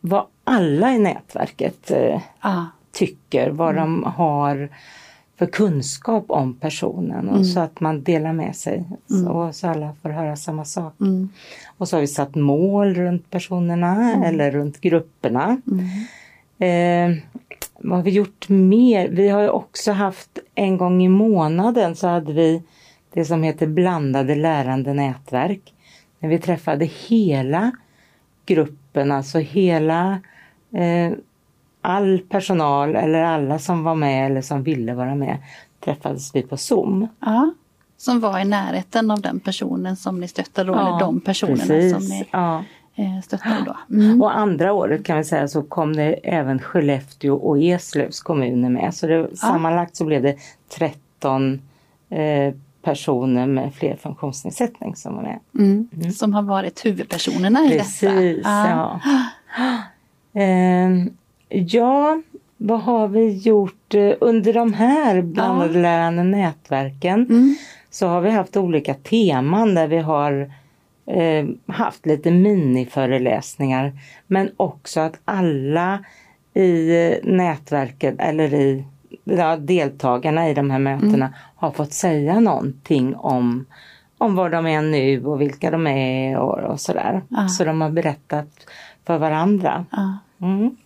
vad 0.00 0.26
alla 0.44 0.92
i 0.92 0.98
nätverket 0.98 1.90
eh, 1.90 2.20
ah. 2.40 2.64
tycker, 2.92 3.50
vad 3.50 3.70
mm. 3.70 3.82
de 4.02 4.12
har 4.12 4.68
för 5.42 5.46
kunskap 5.46 6.24
om 6.28 6.54
personen 6.54 7.28
och 7.28 7.34
mm. 7.34 7.44
så 7.44 7.60
att 7.60 7.80
man 7.80 8.02
delar 8.02 8.32
med 8.32 8.56
sig 8.56 8.84
mm. 9.10 9.28
och 9.28 9.54
så 9.54 9.68
alla 9.68 9.94
får 10.02 10.08
höra 10.08 10.36
samma 10.36 10.64
sak. 10.64 11.00
Mm. 11.00 11.28
Och 11.78 11.88
så 11.88 11.96
har 11.96 12.00
vi 12.00 12.06
satt 12.06 12.34
mål 12.34 12.94
runt 12.94 13.30
personerna 13.30 14.12
mm. 14.12 14.22
eller 14.22 14.50
runt 14.50 14.80
grupperna. 14.80 15.60
Mm. 15.66 15.88
Eh, 16.58 17.22
vad 17.78 17.98
har 17.98 18.04
vi 18.04 18.10
gjort 18.10 18.48
mer? 18.48 19.08
Vi 19.08 19.28
har 19.28 19.48
också 19.48 19.92
haft 19.92 20.38
en 20.54 20.76
gång 20.76 21.02
i 21.02 21.08
månaden 21.08 21.96
så 21.96 22.06
hade 22.06 22.32
vi 22.32 22.62
det 23.12 23.24
som 23.24 23.42
heter 23.42 23.66
blandade 23.66 24.34
lärande 24.34 24.94
nätverk. 24.94 25.74
När 26.18 26.28
vi 26.28 26.38
träffade 26.38 26.84
hela 26.84 27.72
gruppen, 28.46 29.12
alltså 29.12 29.38
hela 29.38 30.20
eh, 30.72 31.12
all 31.82 32.18
personal 32.28 32.96
eller 32.96 33.22
alla 33.22 33.58
som 33.58 33.84
var 33.84 33.94
med 33.94 34.26
eller 34.26 34.40
som 34.40 34.62
ville 34.62 34.94
vara 34.94 35.14
med 35.14 35.38
träffades 35.84 36.34
vi 36.34 36.42
på 36.42 36.56
Zoom. 36.56 37.08
Ja, 37.20 37.52
som 37.96 38.20
var 38.20 38.38
i 38.38 38.44
närheten 38.44 39.10
av 39.10 39.20
den 39.20 39.40
personen 39.40 39.96
som 39.96 40.20
ni 40.20 40.28
stöttade 40.28 40.72
då, 40.72 40.78
ja, 40.78 40.88
eller 40.88 40.98
de 40.98 41.20
personerna 41.20 41.64
precis. 41.64 41.92
som 41.92 42.04
ni 42.04 42.28
ja. 42.30 42.64
Eh, 42.94 43.20
stöttade 43.22 43.64
då. 43.66 43.76
Mm. 43.96 44.22
Och 44.22 44.36
andra 44.36 44.72
året 44.72 45.04
kan 45.04 45.18
vi 45.18 45.24
säga 45.24 45.48
så 45.48 45.62
kom 45.62 45.96
det 45.96 46.12
även 46.12 46.58
Skellefteå 46.58 47.34
och 47.34 47.58
Eslövs 47.58 48.20
kommuner 48.20 48.70
med. 48.70 48.94
Så 48.94 49.06
det, 49.06 49.14
ja. 49.14 49.36
sammanlagt 49.36 49.96
så 49.96 50.04
blev 50.04 50.22
det 50.22 50.36
13 50.76 51.60
eh, 52.10 52.54
personer 52.82 53.46
med 53.46 53.74
flerfunktionsnedsättning 53.74 54.96
som 54.96 55.16
var 55.16 55.22
med. 55.22 55.38
Mm. 55.58 55.88
Mm. 55.92 56.10
Som 56.10 56.34
har 56.34 56.42
varit 56.42 56.84
huvudpersonerna 56.84 57.64
i 57.64 57.78
Precis, 57.78 58.36
detta. 58.36 58.68
Ja. 58.68 59.00
Eh, 60.34 60.88
ja, 61.52 62.22
vad 62.56 62.80
har 62.80 63.08
vi 63.08 63.38
gjort 63.38 63.94
eh, 63.94 64.12
under 64.20 64.52
de 64.52 64.72
här 64.72 65.22
blandade 65.22 66.22
nätverken? 66.22 67.26
Mm. 67.30 67.56
Så 67.90 68.06
har 68.06 68.20
vi 68.20 68.30
haft 68.30 68.56
olika 68.56 68.94
teman 68.94 69.74
där 69.74 69.86
vi 69.86 69.98
har 69.98 70.52
eh, 71.06 71.46
haft 71.66 72.06
lite 72.06 72.30
miniföreläsningar 72.30 73.92
men 74.26 74.50
också 74.56 75.00
att 75.00 75.18
alla 75.24 76.04
i 76.54 77.14
nätverket 77.22 78.14
eller 78.18 78.54
i 78.54 78.84
ja, 79.24 79.56
deltagarna 79.56 80.48
i 80.48 80.54
de 80.54 80.70
här 80.70 80.78
mötena 80.78 81.26
mm. 81.26 81.32
har 81.56 81.70
fått 81.70 81.92
säga 81.92 82.40
någonting 82.40 83.16
om, 83.16 83.66
om 84.18 84.34
var 84.34 84.50
de 84.50 84.66
är 84.66 84.82
nu 84.82 85.24
och 85.24 85.40
vilka 85.40 85.70
de 85.70 85.86
är 85.86 86.38
och, 86.38 86.58
och 86.58 86.80
sådär. 86.80 87.22
Ja. 87.28 87.48
Så 87.48 87.64
de 87.64 87.80
har 87.80 87.90
berättat 87.90 88.48
för 89.04 89.18
varandra. 89.18 89.86
Mm. 90.40 90.76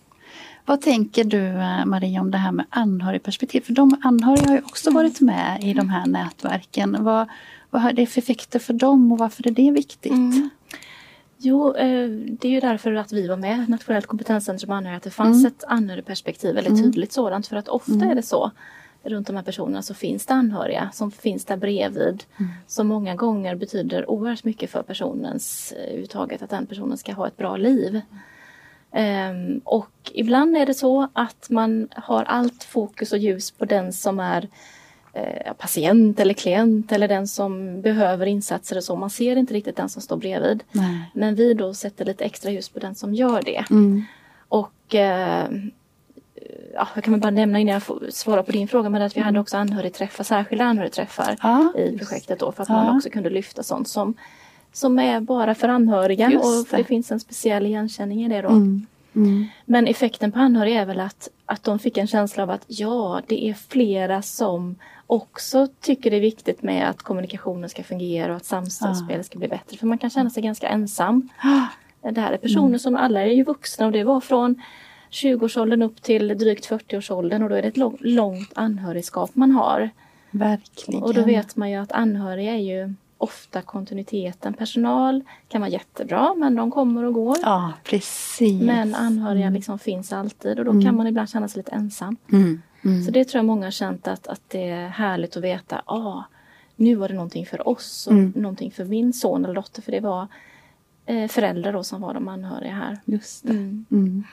Vad 0.67 0.81
tänker 0.81 1.23
du 1.23 1.53
Maria 1.89 2.21
om 2.21 2.31
det 2.31 2.37
här 2.37 2.51
med 2.51 2.65
anhörigperspektiv? 2.69 3.61
För 3.61 3.73
de 3.73 4.01
anhöriga 4.03 4.47
har 4.47 4.55
ju 4.55 4.61
också 4.61 4.91
varit 4.91 5.21
med 5.21 5.63
i 5.63 5.73
de 5.73 5.89
här 5.89 6.05
nätverken. 6.05 7.03
Vad, 7.03 7.27
vad 7.69 7.81
har 7.81 7.93
det 7.93 8.05
för 8.05 8.21
effekter 8.21 8.59
för 8.59 8.73
dem 8.73 9.11
och 9.11 9.17
varför 9.17 9.47
är 9.47 9.51
det 9.51 9.71
viktigt? 9.71 10.11
Mm. 10.11 10.49
Jo, 11.37 11.75
eh, 11.75 12.09
det 12.09 12.47
är 12.47 12.51
ju 12.51 12.59
därför 12.59 12.93
att 12.93 13.13
vi 13.13 13.27
var 13.27 13.37
med 13.37 13.69
Nationellt 13.69 14.05
kompetenscentrum 14.05 14.71
anhöriga, 14.71 14.97
att 14.97 15.03
det 15.03 15.09
fanns 15.09 15.37
mm. 15.37 15.47
ett 15.47 15.63
anhörigperspektiv, 15.67 16.57
eller 16.57 16.69
mm. 16.69 16.83
tydligt 16.83 17.11
sådant. 17.11 17.47
För 17.47 17.55
att 17.55 17.67
ofta 17.67 17.93
mm. 17.93 18.09
är 18.09 18.15
det 18.15 18.21
så 18.21 18.51
runt 19.03 19.27
de 19.27 19.35
här 19.35 19.43
personerna 19.43 19.81
så 19.81 19.93
finns 19.93 20.25
det 20.25 20.33
anhöriga 20.33 20.89
som 20.93 21.11
finns 21.11 21.45
där 21.45 21.57
bredvid. 21.57 22.23
Mm. 22.37 22.51
Som 22.67 22.87
många 22.87 23.15
gånger 23.15 23.55
betyder 23.55 24.09
oerhört 24.09 24.43
mycket 24.43 24.69
för 24.69 24.83
personens 24.83 25.71
eh, 25.71 25.83
överhuvudtaget, 25.83 26.41
att 26.41 26.49
den 26.49 26.65
personen 26.65 26.97
ska 26.97 27.13
ha 27.13 27.27
ett 27.27 27.37
bra 27.37 27.57
liv. 27.57 28.01
Um, 28.97 29.61
och 29.63 30.11
ibland 30.13 30.57
är 30.57 30.65
det 30.65 30.73
så 30.73 31.07
att 31.13 31.49
man 31.49 31.87
har 31.95 32.23
allt 32.23 32.63
fokus 32.63 33.13
och 33.13 33.17
ljus 33.17 33.51
på 33.51 33.65
den 33.65 33.93
som 33.93 34.19
är 34.19 34.47
eh, 35.13 35.53
patient 35.53 36.19
eller 36.19 36.33
klient 36.33 36.91
eller 36.91 37.07
den 37.07 37.27
som 37.27 37.81
behöver 37.81 38.25
insatser 38.25 38.77
och 38.77 38.83
så. 38.83 38.95
Man 38.95 39.09
ser 39.09 39.35
inte 39.35 39.53
riktigt 39.53 39.75
den 39.75 39.89
som 39.89 40.01
står 40.01 40.17
bredvid. 40.17 40.63
Nej. 40.71 41.11
Men 41.13 41.35
vi 41.35 41.53
då 41.53 41.73
sätter 41.73 42.05
lite 42.05 42.25
extra 42.25 42.51
ljus 42.51 42.69
på 42.69 42.79
den 42.79 42.95
som 42.95 43.13
gör 43.13 43.41
det. 43.41 43.65
Mm. 43.69 44.03
Och 44.47 44.95
eh, 44.95 45.47
ja, 46.73 46.87
jag 46.95 47.03
kan 47.03 47.13
väl 47.13 47.21
bara 47.21 47.31
nämna 47.31 47.59
innan 47.59 47.73
jag 47.73 48.13
svarar 48.13 48.43
på 48.43 48.51
din 48.51 48.67
fråga, 48.67 48.89
men 48.89 49.01
att 49.01 49.17
vi 49.17 49.21
hade 49.21 49.29
mm. 49.29 49.41
också 49.41 49.57
anhörigträffar, 49.57 50.23
särskilda 50.23 50.65
anhörigträffar 50.65 51.35
ah, 51.39 51.77
i 51.77 51.97
projektet 51.97 52.39
då 52.39 52.51
för 52.51 52.63
att 52.63 52.69
ah. 52.69 52.73
man 52.73 52.95
också 52.95 53.09
kunde 53.09 53.29
lyfta 53.29 53.63
sånt 53.63 53.87
som, 53.87 54.13
som 54.73 54.99
är 54.99 55.19
bara 55.19 55.55
för 55.55 55.69
anhöriga 55.69 56.29
just 56.31 56.45
och 56.45 56.65
det. 56.71 56.77
det 56.77 56.83
finns 56.83 57.11
en 57.11 57.19
speciell 57.19 57.65
igenkänning 57.65 58.25
i 58.25 58.29
det 58.29 58.41
då. 58.41 58.49
Mm. 58.49 58.85
Mm. 59.15 59.45
Men 59.65 59.87
effekten 59.87 60.31
på 60.31 60.39
anhöriga 60.39 60.81
är 60.81 60.85
väl 60.85 60.99
att, 60.99 61.29
att 61.45 61.63
de 61.63 61.79
fick 61.79 61.97
en 61.97 62.07
känsla 62.07 62.43
av 62.43 62.49
att 62.49 62.65
ja, 62.67 63.21
det 63.27 63.49
är 63.49 63.53
flera 63.53 64.21
som 64.21 64.75
också 65.07 65.67
tycker 65.81 66.11
det 66.11 66.17
är 66.17 66.21
viktigt 66.21 66.63
med 66.63 66.89
att 66.89 67.01
kommunikationen 67.01 67.69
ska 67.69 67.83
fungera 67.83 68.31
och 68.31 68.37
att 68.37 68.45
samspelspelet 68.45 69.25
ska 69.25 69.39
bli 69.39 69.47
bättre. 69.47 69.77
För 69.77 69.87
man 69.87 69.97
kan 69.97 70.09
känna 70.09 70.29
sig 70.29 70.43
ganska 70.43 70.67
ensam. 70.67 71.29
Det 72.01 72.21
här 72.21 72.31
är 72.31 72.37
personer 72.37 72.67
mm. 72.67 72.79
som 72.79 72.95
alla 72.95 73.21
är 73.21 73.27
ju 73.27 73.43
vuxna 73.43 73.85
och 73.85 73.91
det 73.91 74.03
var 74.03 74.21
från 74.21 74.61
20-årsåldern 75.11 75.81
upp 75.81 76.01
till 76.01 76.27
drygt 76.27 76.69
40-årsåldern 76.69 77.43
och 77.43 77.49
då 77.49 77.55
är 77.55 77.61
det 77.61 77.67
ett 77.67 77.99
långt 77.99 78.51
anhörigskap 78.55 79.31
man 79.33 79.51
har. 79.51 79.89
Verkligen. 80.31 81.03
Och 81.03 81.13
då 81.13 81.23
vet 81.23 81.55
man 81.55 81.71
ju 81.71 81.77
att 81.77 81.91
anhöriga 81.91 82.53
är 82.53 82.57
ju 82.57 82.93
ofta 83.17 83.61
kontinuiteten. 83.61 84.53
Personal 84.53 85.23
kan 85.47 85.61
vara 85.61 85.71
jättebra 85.71 86.33
men 86.37 86.55
de 86.55 86.71
kommer 86.71 87.03
och 87.03 87.13
går. 87.13 87.37
Ja 87.41 87.73
precis. 87.83 88.61
Men 88.61 88.95
anhöriga 88.95 89.45
mm. 89.45 89.53
liksom 89.53 89.79
finns 89.79 90.13
alltid 90.13 90.59
och 90.59 90.65
då 90.65 90.71
mm. 90.71 90.85
kan 90.85 90.95
man 90.95 91.07
ibland 91.07 91.29
känna 91.29 91.47
sig 91.47 91.59
lite 91.59 91.71
ensam. 91.71 92.17
Mm. 92.31 92.61
Mm. 92.85 93.03
Så 93.03 93.11
det 93.11 93.25
tror 93.25 93.39
jag 93.39 93.45
många 93.45 93.65
har 93.65 93.71
känt 93.71 94.07
att, 94.07 94.27
att 94.27 94.41
det 94.47 94.69
är 94.69 94.87
härligt 94.87 95.37
att 95.37 95.43
veta, 95.43 95.81
ah, 95.85 96.23
nu 96.75 96.95
var 96.95 97.07
det 97.07 97.13
någonting 97.13 97.45
för 97.45 97.67
oss 97.67 98.07
och 98.07 98.13
mm. 98.13 98.33
någonting 98.35 98.71
för 98.71 98.85
min 98.85 99.13
son 99.13 99.45
eller 99.45 99.55
dotter 99.55 99.81
för 99.81 99.91
det 99.91 99.99
var 99.99 100.27
eh, 101.05 101.27
föräldrar 101.27 101.73
då 101.73 101.83
som 101.83 102.01
var 102.01 102.13
de 102.13 102.27
anhöriga 102.27 102.73
här. 102.73 102.99
Just. 103.05 103.45
Mm. 103.45 103.85
mm. 103.91 104.23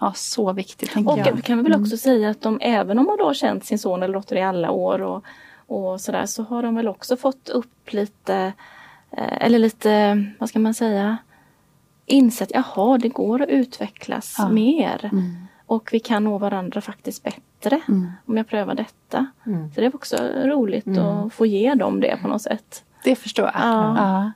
Ja, 0.00 0.12
så 0.16 0.52
viktigt. 0.52 0.96
Och 0.96 1.18
jag. 1.18 1.44
kan 1.44 1.58
vi 1.58 1.62
väl 1.62 1.80
också 1.80 1.96
säga 1.96 2.30
att 2.30 2.40
de, 2.40 2.58
även 2.62 2.98
om 2.98 3.06
man 3.06 3.16
då 3.16 3.24
har 3.24 3.34
känt 3.34 3.64
sin 3.64 3.78
son 3.78 4.02
eller 4.02 4.14
dotter 4.14 4.36
i 4.36 4.42
alla 4.42 4.70
år 4.70 5.02
och, 5.02 5.24
och 5.72 6.00
sådär, 6.00 6.26
så 6.26 6.42
har 6.42 6.62
de 6.62 6.74
väl 6.74 6.88
också 6.88 7.16
fått 7.16 7.48
upp 7.48 7.92
lite, 7.92 8.52
eh, 9.10 9.44
eller 9.46 9.58
lite, 9.58 10.24
vad 10.38 10.48
ska 10.48 10.58
man 10.58 10.74
säga, 10.74 11.16
insett, 12.06 12.50
jaha, 12.54 12.98
det 12.98 13.08
går 13.08 13.42
att 13.42 13.48
utvecklas 13.48 14.34
ja. 14.38 14.48
mer. 14.48 15.08
Mm. 15.12 15.36
Och 15.66 15.88
vi 15.92 16.00
kan 16.00 16.24
nå 16.24 16.38
varandra 16.38 16.80
faktiskt 16.80 17.22
bättre 17.22 17.80
mm. 17.88 18.12
om 18.26 18.36
jag 18.36 18.48
prövar 18.48 18.74
detta. 18.74 19.26
Mm. 19.46 19.72
Så 19.72 19.80
det 19.80 19.86
är 19.86 19.96
också 19.96 20.16
roligt 20.44 20.86
mm. 20.86 21.04
att 21.04 21.32
få 21.32 21.46
ge 21.46 21.74
dem 21.74 22.00
det 22.00 22.18
på 22.22 22.28
något 22.28 22.42
sätt. 22.42 22.84
Det 23.04 23.16
förstår 23.16 23.44
jag. 23.44 23.54
Ja. 23.54 23.96
ja. 23.96 24.32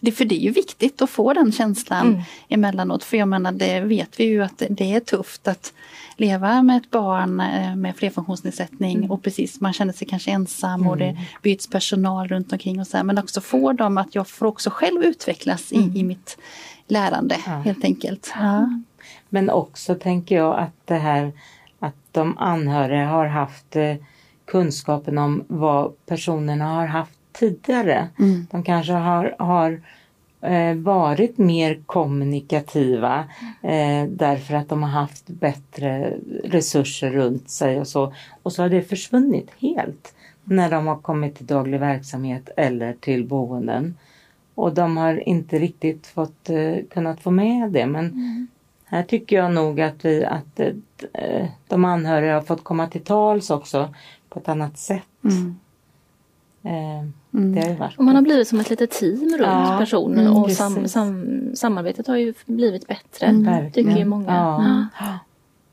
Det, 0.00 0.12
för 0.12 0.24
det 0.24 0.34
är 0.34 0.40
ju 0.40 0.50
viktigt 0.50 1.02
att 1.02 1.10
få 1.10 1.32
den 1.32 1.52
känslan 1.52 2.06
mm. 2.06 2.22
emellanåt. 2.48 3.04
För 3.04 3.16
jag 3.16 3.28
menar 3.28 3.52
det 3.52 3.80
vet 3.80 4.20
vi 4.20 4.24
ju 4.24 4.42
att 4.42 4.62
det 4.70 4.94
är 4.94 5.00
tufft 5.00 5.48
att 5.48 5.72
leva 6.16 6.62
med 6.62 6.76
ett 6.76 6.90
barn 6.90 7.40
eh, 7.40 7.76
med 7.76 7.96
flerfunktionsnedsättning 7.96 8.96
mm. 8.96 9.10
och 9.10 9.22
precis 9.22 9.60
man 9.60 9.72
känner 9.72 9.92
sig 9.92 10.08
kanske 10.08 10.30
ensam 10.30 10.80
mm. 10.80 10.86
och 10.86 10.96
det 10.96 11.04
mm. 11.04 11.22
byts 11.42 11.70
personal 11.70 12.28
runt 12.28 12.52
omkring 12.52 12.80
och 12.80 12.86
så 12.86 12.96
här, 12.96 13.04
Men 13.04 13.18
också 13.18 13.40
få 13.40 13.72
dem 13.72 13.98
att 13.98 14.14
jag 14.14 14.28
får 14.28 14.46
också 14.46 14.70
själv 14.70 15.02
utvecklas 15.02 15.72
i, 15.72 15.76
mm. 15.76 15.96
i 15.96 16.02
mitt 16.02 16.38
lärande 16.86 17.36
ja. 17.46 17.52
helt 17.52 17.84
enkelt. 17.84 18.32
Ja. 18.34 18.80
Men 19.28 19.50
också 19.50 19.94
tänker 19.94 20.36
jag 20.36 20.58
att 20.58 20.86
det 20.86 20.98
här 20.98 21.32
att 21.78 21.94
de 22.12 22.38
anhöriga 22.38 23.06
har 23.06 23.26
haft 23.26 23.76
eh, 23.76 23.96
kunskapen 24.44 25.18
om 25.18 25.44
vad 25.48 26.06
personerna 26.06 26.64
har 26.64 26.86
haft 26.86 27.19
tidigare. 27.32 28.08
Mm. 28.18 28.46
De 28.50 28.62
kanske 28.62 28.92
har, 28.92 29.36
har 29.38 29.80
eh, 30.40 30.74
varit 30.74 31.38
mer 31.38 31.82
kommunikativa 31.86 33.24
eh, 33.62 34.04
därför 34.08 34.54
att 34.54 34.68
de 34.68 34.82
har 34.82 34.90
haft 34.90 35.26
bättre 35.26 36.14
resurser 36.44 37.10
runt 37.10 37.50
sig 37.50 37.80
och 37.80 37.88
så. 37.88 38.14
Och 38.42 38.52
så 38.52 38.62
har 38.62 38.68
det 38.68 38.82
försvunnit 38.82 39.50
helt 39.58 40.14
när 40.44 40.70
de 40.70 40.86
har 40.86 40.96
kommit 40.96 41.36
till 41.36 41.46
daglig 41.46 41.80
verksamhet 41.80 42.48
eller 42.56 42.92
till 42.92 43.24
boenden. 43.26 43.96
Och 44.54 44.74
de 44.74 44.96
har 44.96 45.28
inte 45.28 45.58
riktigt 45.58 46.06
fått 46.06 46.50
eh, 46.50 46.76
kunnat 46.90 47.20
få 47.20 47.30
med 47.30 47.70
det 47.70 47.86
men 47.86 48.04
mm. 48.04 48.48
Här 48.90 49.02
tycker 49.02 49.36
jag 49.36 49.52
nog 49.52 49.80
att, 49.80 50.04
vi, 50.04 50.24
att 50.24 50.60
eh, 50.60 51.46
de 51.68 51.84
anhöriga 51.84 52.34
har 52.34 52.42
fått 52.42 52.64
komma 52.64 52.86
till 52.86 53.04
tals 53.04 53.50
också 53.50 53.94
på 54.28 54.38
ett 54.38 54.48
annat 54.48 54.78
sätt. 54.78 55.02
Mm. 55.24 55.58
Eh, 56.62 57.00
mm. 57.34 57.82
och 57.96 58.04
man 58.04 58.14
har 58.14 58.22
blivit 58.22 58.48
som 58.48 58.60
ett 58.60 58.70
litet 58.70 58.90
team 58.90 59.20
runt 59.20 59.40
ja, 59.40 59.76
personen 59.78 60.26
mm, 60.26 60.36
och 60.36 60.52
sam, 60.52 60.88
sam, 60.88 61.42
samarbetet 61.54 62.06
har 62.06 62.16
ju 62.16 62.34
blivit 62.46 62.86
bättre. 62.86 63.26
Mm. 63.26 63.72
Tycker 63.72 63.98
ju 63.98 64.04
många. 64.04 64.34
Ja. 64.34 64.86
Ja. 65.00 65.18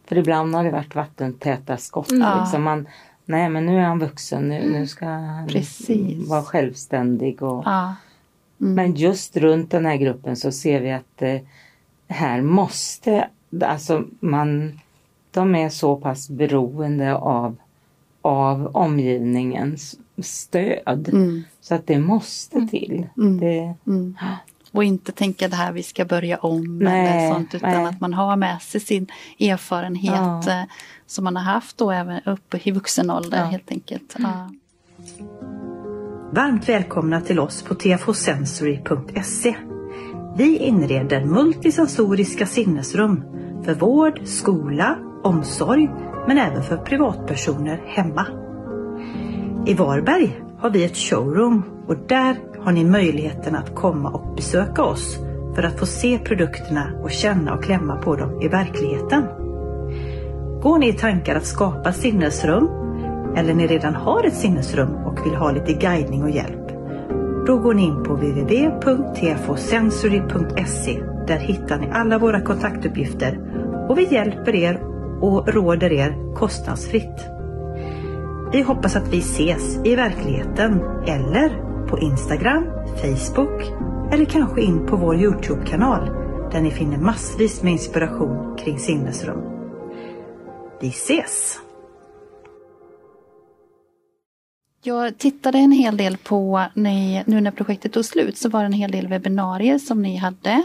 För 0.06 0.17
ibland 0.17 0.56
har 0.56 0.63
det 0.63 0.72
varit 0.72 0.96
vattentäta 0.96 1.77
skott. 1.77 2.12
Mm. 2.12 2.39
Liksom 2.39 2.63
man, 2.63 2.88
nej 3.25 3.50
men 3.50 3.65
nu 3.65 3.77
är 3.77 3.84
han 3.84 4.00
vuxen, 4.00 4.50
nu, 4.50 4.70
nu 4.72 4.88
ska 4.88 5.06
han 5.06 5.48
Precis. 5.48 6.29
vara 6.29 6.44
självständig. 6.44 7.44
Och, 7.44 7.67
mm. 7.67 7.94
Men 8.58 8.96
just 8.96 9.38
runt 9.38 9.72
den 9.72 9.86
här 9.86 9.96
gruppen 9.96 10.36
så 10.36 10.51
ser 10.51 10.82
vi 10.82 10.91
att 10.91 11.22
eh, 11.22 11.41
här 12.08 12.41
måste, 12.41 13.29
alltså 13.62 14.03
man, 14.20 14.79
de 15.32 15.56
är 15.56 15.70
så 15.70 15.96
pass 15.96 16.29
beroende 16.29 17.15
av, 17.15 17.56
av 18.22 18.67
omgivningens 18.75 19.96
stöd 20.24 21.09
mm. 21.09 21.43
så 21.62 21.75
att 21.75 21.88
det 21.88 22.00
måste 22.00 22.57
mm. 22.57 22.69
till. 22.69 23.07
Mm. 23.17 23.39
Det, 23.39 23.74
mm. 23.88 24.17
Och 24.71 24.83
inte 24.83 25.12
tänka 25.12 25.47
det 25.47 25.55
här 25.55 25.71
vi 25.71 25.83
ska 25.83 26.05
börja 26.05 26.38
om 26.38 26.79
nej, 26.79 27.07
eller 27.07 27.33
sånt 27.33 27.55
utan 27.55 27.69
nej. 27.69 27.86
att 27.86 28.01
man 28.01 28.13
har 28.13 28.36
med 28.36 28.62
sig 28.62 28.81
sin 28.81 29.07
erfarenhet 29.39 30.45
ja. 30.45 30.51
Eh, 30.51 30.63
som 31.05 31.24
man 31.24 31.36
har 31.36 31.43
haft 31.43 31.77
då 31.77 31.91
även 31.91 32.21
uppe 32.25 32.59
i 32.63 32.71
vuxen 32.71 33.09
ålder 33.09 33.38
ja. 33.38 33.45
helt 33.45 33.71
enkelt. 33.71 34.15
Ja. 34.19 34.50
Varmt 36.31 36.69
välkomna 36.69 37.21
till 37.21 37.39
oss 37.39 37.62
på 37.62 37.75
tfosensory.se 37.75 39.55
vi 40.38 40.57
inreder 40.57 41.25
multisensoriska 41.25 42.45
sinnesrum 42.45 43.24
för 43.65 43.74
vård, 43.74 44.21
skola, 44.25 45.00
omsorg 45.24 45.89
men 46.27 46.38
även 46.38 46.63
för 46.63 46.77
privatpersoner 46.77 47.83
hemma. 47.86 48.27
I 49.67 49.74
Varberg 49.74 50.41
har 50.59 50.69
vi 50.69 50.86
ett 50.86 50.97
showroom 50.97 51.63
och 51.88 51.97
där 52.07 52.36
har 52.59 52.71
ni 52.71 52.86
möjligheten 52.86 53.55
att 53.55 53.75
komma 53.75 54.09
och 54.09 54.36
besöka 54.36 54.83
oss 54.83 55.17
för 55.55 55.63
att 55.63 55.79
få 55.79 55.86
se 55.86 56.19
produkterna 56.19 56.91
och 57.03 57.12
känna 57.12 57.53
och 57.53 57.63
klämma 57.63 57.95
på 57.95 58.15
dem 58.15 58.41
i 58.41 58.47
verkligheten. 58.47 59.24
Går 60.62 60.77
ni 60.77 60.89
i 60.89 60.93
tankar 60.93 61.36
att 61.36 61.45
skapa 61.45 61.93
sinnesrum 61.93 62.69
eller 63.36 63.53
ni 63.53 63.67
redan 63.67 63.95
har 63.95 64.24
ett 64.24 64.38
sinnesrum 64.38 64.95
och 64.95 65.25
vill 65.25 65.36
ha 65.36 65.51
lite 65.51 65.74
guidning 65.74 66.24
och 66.24 66.29
hjälp? 66.29 66.67
Då 67.47 67.57
går 67.57 67.74
ni 67.74 67.83
in 67.83 68.03
på 68.03 68.13
www.tfosensory.se. 68.13 71.00
Där 71.27 71.39
hittar 71.39 71.77
ni 71.77 71.89
alla 71.91 72.17
våra 72.17 72.41
kontaktuppgifter 72.41 73.39
och 73.89 73.97
vi 73.97 74.13
hjälper 74.13 74.55
er 74.55 74.81
och 75.21 75.47
råder 75.47 75.91
er 75.91 76.33
kostnadsfritt. 76.36 77.37
Vi 78.51 78.62
hoppas 78.62 78.96
att 78.96 79.08
vi 79.08 79.20
ses 79.20 79.86
i 79.86 79.96
verkligheten 79.96 80.82
eller 81.08 81.50
på 81.88 82.00
Instagram, 82.00 82.63
Facebook 83.01 83.62
eller 84.12 84.25
kanske 84.25 84.62
in 84.62 84.88
på 84.88 84.96
vår 84.96 85.16
Youtube-kanal 85.16 86.10
där 86.51 86.62
ni 86.62 86.72
finner 86.72 86.98
massvis 86.98 87.63
med 87.63 87.74
inspiration 87.74 88.58
kring 88.58 88.80
sinnesrum. 88.80 89.42
Vi 90.82 90.88
ses! 90.88 91.60
Jag 94.88 95.17
tittade 95.17 95.58
en 95.58 95.72
hel 95.72 95.98
del 95.98 96.17
på, 96.17 96.63
när, 96.74 97.24
nu 97.25 97.41
när 97.41 97.51
projektet 97.51 97.94
tog 97.94 98.06
slut, 98.06 98.38
så 98.38 98.50
var 98.50 98.60
det 98.60 98.65
en 98.65 98.74
hel 98.74 98.91
del 98.91 99.08
webbinarier 99.08 99.77
som 99.77 100.01
ni 100.01 100.15
hade. 100.15 100.63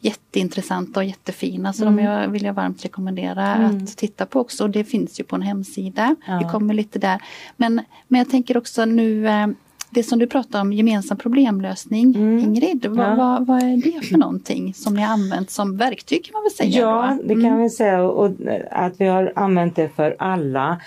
Jätteintressanta 0.00 1.00
och 1.00 1.04
jättefina, 1.04 1.72
så 1.72 1.86
mm. 1.86 2.04
de 2.04 2.32
vill 2.32 2.44
jag 2.44 2.54
varmt 2.54 2.84
rekommendera 2.84 3.54
mm. 3.54 3.76
att 3.76 3.96
titta 3.96 4.26
på 4.26 4.40
också. 4.40 4.68
Det 4.68 4.84
finns 4.84 5.20
ju 5.20 5.24
på 5.24 5.36
en 5.36 5.42
hemsida. 5.42 6.16
Ja. 6.26 6.32
Det 6.32 6.44
kommer 6.44 6.74
lite 6.74 6.98
där. 6.98 7.22
Men, 7.56 7.80
men 8.08 8.18
jag 8.18 8.30
tänker 8.30 8.56
också 8.56 8.84
nu 8.84 9.28
eh, 9.28 9.46
det 9.90 10.02
som 10.02 10.18
du 10.18 10.26
pratar 10.26 10.60
om, 10.60 10.72
gemensam 10.72 11.18
problemlösning, 11.18 12.14
mm. 12.14 12.38
Ingrid, 12.38 12.86
vad, 12.86 13.06
ja. 13.06 13.14
vad, 13.14 13.46
vad, 13.46 13.62
är 13.62 13.76
det 13.76 14.06
för 14.06 14.18
någonting 14.18 14.74
som 14.74 14.94
ni 14.94 15.02
har 15.02 15.12
använt 15.12 15.50
som 15.50 15.76
verktyg 15.76 16.24
kan 16.24 16.32
man 16.32 16.42
väl 16.42 16.50
säga? 16.50 16.80
Ja, 16.80 17.18
då? 17.22 17.28
det 17.28 17.34
kan 17.34 17.44
mm. 17.44 17.62
vi 17.62 17.70
säga 17.70 18.02
och 18.02 18.30
att 18.70 19.00
vi 19.00 19.06
har 19.06 19.32
använt 19.36 19.76
det 19.76 19.88
för 19.88 20.16
alla. 20.18 20.80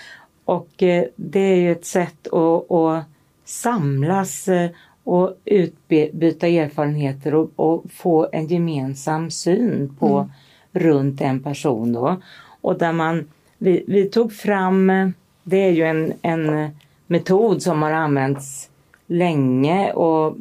Och 0.48 0.82
eh, 0.82 1.04
det 1.16 1.40
är 1.40 1.56
ju 1.56 1.72
ett 1.72 1.84
sätt 1.84 2.26
att, 2.26 2.70
att 2.70 3.04
samlas 3.44 4.48
eh, 4.48 4.70
och 5.04 5.34
utbyta 5.44 6.46
erfarenheter 6.46 7.34
och, 7.34 7.50
och, 7.56 7.84
få 7.90 8.28
en 8.32 8.46
gemensam 8.46 9.30
syn 9.30 9.96
på 9.98 10.18
mm. 10.18 10.30
runt 10.72 11.20
en 11.20 11.42
person 11.42 11.92
då. 11.92 12.16
Och 12.60 12.78
där 12.78 12.92
man, 12.92 13.28
vi, 13.58 13.84
vi 13.86 14.04
tog 14.04 14.32
fram, 14.32 14.90
eh, 14.90 15.08
det 15.42 15.56
är 15.56 15.70
ju 15.70 15.82
en, 15.82 16.12
en 16.22 16.70
metod 17.06 17.62
som 17.62 17.82
har 17.82 17.92
använts 17.92 18.70
länge 19.06 19.92
och 19.92 20.36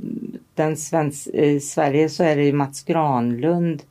den 0.55 0.77
svensk, 0.77 1.27
i 1.27 1.59
Sverige 1.59 2.09
så 2.09 2.23
är 2.23 2.35
det 2.35 2.53
Mats 2.53 2.83
Granlund 2.83 3.83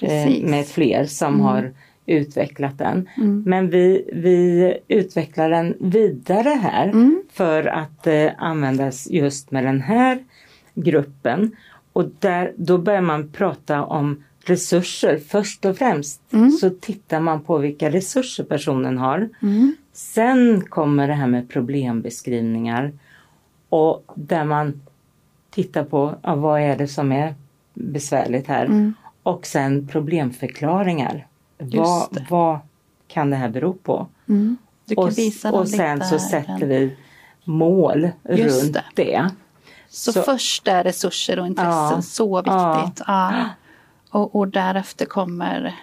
eh, 0.00 0.42
med 0.42 0.66
fler 0.66 1.04
som 1.04 1.34
mm. 1.34 1.40
har 1.40 1.72
utvecklat 2.06 2.78
den. 2.78 3.08
Mm. 3.16 3.42
Men 3.46 3.70
vi, 3.70 4.10
vi 4.12 4.78
utvecklar 4.88 5.50
den 5.50 5.76
vidare 5.80 6.48
här 6.48 6.88
mm. 6.88 7.22
för 7.32 7.66
att 7.66 8.06
eh, 8.06 8.30
användas 8.38 9.10
just 9.10 9.50
med 9.50 9.64
den 9.64 9.80
här 9.80 10.18
gruppen. 10.74 11.56
Och 11.92 12.04
där, 12.18 12.52
då 12.56 12.78
börjar 12.78 13.00
man 13.00 13.28
prata 13.28 13.84
om 13.84 14.24
resurser. 14.44 15.18
Först 15.28 15.64
och 15.64 15.78
främst 15.78 16.32
mm. 16.32 16.50
så 16.50 16.70
tittar 16.70 17.20
man 17.20 17.40
på 17.42 17.58
vilka 17.58 17.90
resurser 17.90 18.44
personen 18.44 18.98
har. 18.98 19.28
Mm. 19.42 19.76
Sen 19.92 20.60
kommer 20.60 21.08
det 21.08 21.14
här 21.14 21.26
med 21.26 21.48
problembeskrivningar 21.48 22.92
och 23.68 24.12
där 24.14 24.44
man 24.44 24.82
tittar 25.50 25.84
på 25.84 26.14
ja, 26.22 26.34
vad 26.34 26.60
är 26.60 26.76
det 26.76 26.88
som 26.88 27.12
är 27.12 27.34
besvärligt 27.74 28.46
här. 28.46 28.64
Mm. 28.64 28.94
Och 29.22 29.46
sen 29.46 29.88
problemförklaringar. 29.88 31.26
Vad, 31.72 32.26
vad 32.30 32.58
kan 33.08 33.30
det 33.30 33.36
här 33.36 33.48
bero 33.48 33.72
på? 33.72 34.06
Mm. 34.28 34.56
och, 34.96 35.12
och 35.52 35.68
sen 35.68 36.04
så 36.04 36.18
sätter 36.18 36.66
vi 36.66 36.96
mål 37.44 38.08
runt 38.22 38.72
det. 38.72 38.82
det. 38.94 39.30
Så, 39.88 40.12
så 40.12 40.22
först 40.22 40.68
är 40.68 40.84
resurser 40.84 41.38
och 41.38 41.46
intressen 41.46 41.96
ja, 41.96 42.02
så 42.02 42.36
viktigt. 42.36 43.04
Ja. 43.06 43.32
ja. 43.36 43.44
Och, 44.10 44.36
och 44.36 44.48
därefter 44.48 45.06
kommer 45.06 45.74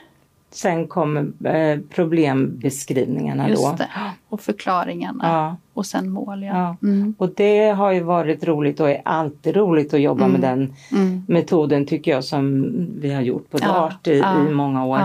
Sen 0.54 0.88
kommer 0.88 1.48
eh, 1.48 1.80
problembeskrivningarna 1.90 3.50
Just 3.50 3.64
då. 3.64 3.76
Det. 3.78 3.90
Och 4.30 4.42
förklaringarna. 4.42 5.58
Och 5.74 5.86
sen 5.86 6.10
mål. 6.10 6.44
Ja. 6.44 6.76
Mm. 6.84 7.16
Och 7.18 7.30
det 7.36 7.70
har 7.70 7.92
ju 7.92 8.00
varit 8.00 8.44
roligt 8.44 8.80
och 8.80 8.90
är 8.90 9.02
alltid 9.06 9.56
roligt 9.56 9.94
att 9.94 10.02
jobba 10.02 10.26
mm. 10.26 10.42
med 10.42 10.50
den 10.50 10.74
mm. 10.92 11.26
metoden 11.28 11.86
tycker 11.86 12.12
jag 12.12 12.24
som 12.24 12.66
vi 13.00 13.14
har 13.14 13.22
gjort 13.22 13.50
på 13.50 13.58
DART 13.58 14.08
i, 14.08 14.24
i 14.48 14.52
många 14.52 14.86
år. 14.86 15.00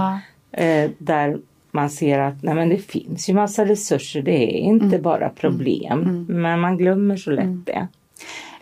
Eh, 0.56 0.90
där 0.98 1.38
man 1.70 1.90
ser 1.90 2.18
att 2.18 2.42
nej 2.42 2.54
men 2.54 2.68
det 2.68 2.78
finns 2.78 3.28
ju 3.28 3.34
massa 3.34 3.64
resurser, 3.64 4.22
det 4.22 4.44
är 4.44 4.58
inte 4.58 4.86
mm. 4.86 5.02
bara 5.02 5.28
problem. 5.28 6.02
Mm. 6.02 6.26
Men 6.28 6.60
man 6.60 6.76
glömmer 6.76 7.16
så 7.16 7.30
lätt 7.30 7.44
mm. 7.44 7.62
det. 7.66 7.88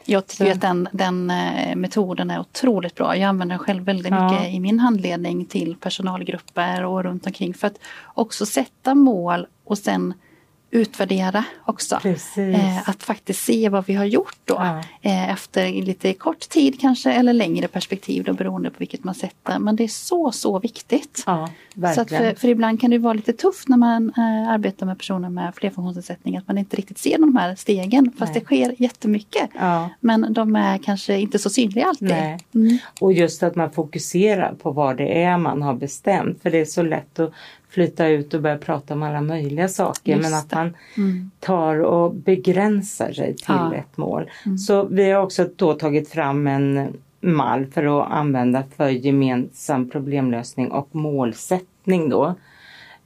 Jag 0.04 0.26
tycker 0.26 0.52
att 0.52 0.60
den, 0.60 0.88
den 0.92 1.30
eh, 1.30 1.76
metoden 1.76 2.30
är 2.30 2.40
otroligt 2.40 2.94
bra. 2.94 3.16
Jag 3.16 3.28
använder 3.28 3.52
den 3.56 3.64
själv 3.64 3.84
väldigt 3.84 4.12
ja. 4.12 4.30
mycket 4.30 4.54
i 4.54 4.60
min 4.60 4.78
handledning 4.78 5.44
till 5.44 5.76
personalgrupper 5.80 6.84
och 6.84 7.02
runt 7.02 7.26
omkring 7.26 7.54
för 7.54 7.66
att 7.66 7.78
också 8.14 8.46
sätta 8.46 8.94
mål 8.94 9.46
och 9.64 9.78
sen 9.78 10.14
utvärdera 10.74 11.44
också. 11.64 12.00
Eh, 12.36 12.88
att 12.88 13.02
faktiskt 13.02 13.44
se 13.44 13.68
vad 13.68 13.86
vi 13.86 13.94
har 13.94 14.04
gjort 14.04 14.36
då 14.44 14.54
ja. 14.54 14.78
eh, 15.02 15.30
efter 15.32 15.72
lite 15.72 16.12
kort 16.12 16.48
tid 16.48 16.80
kanske 16.80 17.12
eller 17.12 17.32
längre 17.32 17.68
perspektiv 17.68 18.24
då 18.24 18.32
beroende 18.32 18.70
på 18.70 18.76
vilket 18.78 19.04
man 19.04 19.14
sätter. 19.14 19.58
Men 19.58 19.76
det 19.76 19.84
är 19.84 19.88
så 19.88 20.32
så 20.32 20.58
viktigt. 20.58 21.22
Ja, 21.26 21.48
så 21.94 22.04
för, 22.04 22.34
för, 22.34 22.48
ibland 22.48 22.80
kan 22.80 22.90
det 22.90 22.98
vara 22.98 23.14
lite 23.14 23.32
tufft 23.32 23.68
när 23.68 23.76
man 23.76 24.12
eh, 24.16 24.50
arbetar 24.50 24.86
med 24.86 24.98
personer 24.98 25.28
med 25.28 25.54
flerfunktionsnedsättning 25.54 26.36
att 26.36 26.48
man 26.48 26.58
inte 26.58 26.76
riktigt 26.76 26.98
ser 26.98 27.18
de 27.18 27.36
här 27.36 27.54
stegen 27.54 28.12
fast 28.18 28.32
Nej. 28.32 28.40
det 28.40 28.46
sker 28.46 28.74
jättemycket. 28.82 29.50
Ja. 29.58 29.90
Men 30.00 30.32
de 30.32 30.56
är 30.56 30.78
kanske 30.78 31.18
inte 31.18 31.38
så 31.38 31.50
synliga 31.50 31.86
alltid. 31.86 32.10
Mm. 32.54 32.78
Och 33.00 33.12
just 33.12 33.42
att 33.42 33.54
man 33.54 33.70
fokuserar 33.70 34.54
på 34.54 34.70
vad 34.70 34.96
det 34.96 35.22
är 35.22 35.38
man 35.38 35.62
har 35.62 35.74
bestämt 35.74 36.42
för 36.42 36.50
det 36.50 36.58
är 36.58 36.64
så 36.64 36.82
lätt 36.82 37.18
att 37.18 37.32
flyta 37.74 38.08
ut 38.08 38.34
och 38.34 38.42
börja 38.42 38.58
prata 38.58 38.94
om 38.94 39.02
alla 39.02 39.20
möjliga 39.20 39.68
saker 39.68 40.16
Just 40.16 40.30
men 40.30 40.38
att 40.38 40.52
man 40.52 40.76
mm. 40.96 41.30
tar 41.40 41.78
och 41.78 42.14
begränsar 42.14 43.12
sig 43.12 43.36
till 43.36 43.44
ja. 43.48 43.74
ett 43.74 43.96
mål. 43.96 44.30
Mm. 44.46 44.58
Så 44.58 44.84
vi 44.84 45.10
har 45.10 45.22
också 45.22 45.48
då 45.56 45.74
tagit 45.74 46.08
fram 46.08 46.46
en 46.46 46.96
mall 47.20 47.66
för 47.66 48.00
att 48.00 48.12
använda 48.12 48.64
för 48.76 48.88
gemensam 48.88 49.90
problemlösning 49.90 50.70
och 50.70 50.88
målsättning 50.92 52.08
då. 52.08 52.26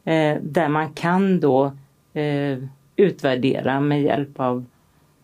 Eh, 0.05 0.37
där 0.43 0.69
man 0.69 0.93
kan 0.93 1.41
då 1.41 1.73
eh, 2.13 2.59
utvärdera 2.97 3.81
med 3.81 4.03
hjälp 4.03 4.41
av, 4.41 4.65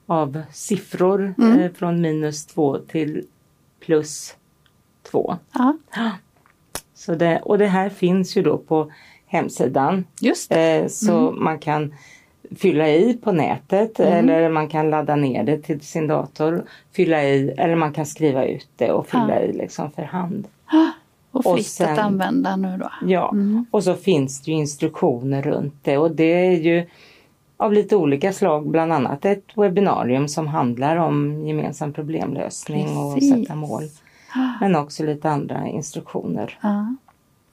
av 0.07 0.43
siffror 0.53 1.35
mm. 1.39 1.61
eh, 1.61 1.73
från 1.73 2.01
minus 2.01 2.47
två 2.47 2.79
till 2.79 3.27
plus 3.81 4.37
två. 5.11 5.37
Ja. 5.53 5.77
Så 6.95 7.15
det, 7.15 7.41
och 7.41 7.59
det 7.59 7.67
här 7.67 7.89
finns 7.89 8.37
ju 8.37 8.43
då 8.43 8.59
på 8.59 8.93
hemsidan. 9.35 10.05
Just 10.21 10.53
eh, 10.53 10.87
så 10.87 11.29
mm. 11.29 11.45
man 11.45 11.59
kan 11.59 11.95
fylla 12.57 12.89
i 12.89 13.15
på 13.23 13.33
nätet 13.33 14.01
mm. 14.01 14.13
eller 14.13 14.49
man 14.49 14.69
kan 14.69 14.91
ladda 14.91 15.17
ner 15.17 15.45
det 15.45 15.59
till 15.59 15.81
sin 15.81 16.07
dator. 16.07 16.65
Fylla 16.93 17.25
i 17.25 17.51
eller 17.51 17.77
man 17.77 17.93
kan 17.93 18.07
skriva 18.07 18.45
ut 18.45 18.69
det 18.77 18.91
och 18.91 19.07
fylla 19.07 19.35
ja. 19.35 19.41
i 19.41 19.53
liksom 19.53 19.91
för 19.91 20.03
hand. 20.03 20.49
Och 21.31 21.45
fritt 21.45 21.59
och 21.59 21.65
sen, 21.65 21.93
att 21.93 21.99
använda 21.99 22.57
nu 22.57 22.77
då. 22.77 22.91
Ja, 23.07 23.31
mm. 23.33 23.67
och 23.71 23.85
så 23.85 23.95
finns 23.95 24.41
det 24.41 24.51
ju 24.51 24.57
instruktioner 24.57 25.43
runt 25.43 25.75
det 25.83 25.99
och 25.99 26.11
det 26.11 26.47
är 26.47 26.61
ju 26.61 26.87
av 27.57 27.73
lite 27.73 27.97
olika 27.97 28.33
slag, 28.33 28.69
bland 28.69 28.93
annat 28.93 29.25
ett 29.25 29.45
webbinarium 29.57 30.29
som 30.29 30.47
handlar 30.47 30.97
om 30.97 31.47
gemensam 31.47 31.93
problemlösning 31.93 32.85
Precis. 32.85 33.33
och 33.33 33.39
sätta 33.39 33.55
mål. 33.55 33.83
Men 34.61 34.77
också 34.77 35.05
lite 35.05 35.31
andra 35.31 35.67
instruktioner. 35.67 36.59
Ja. 36.63 36.97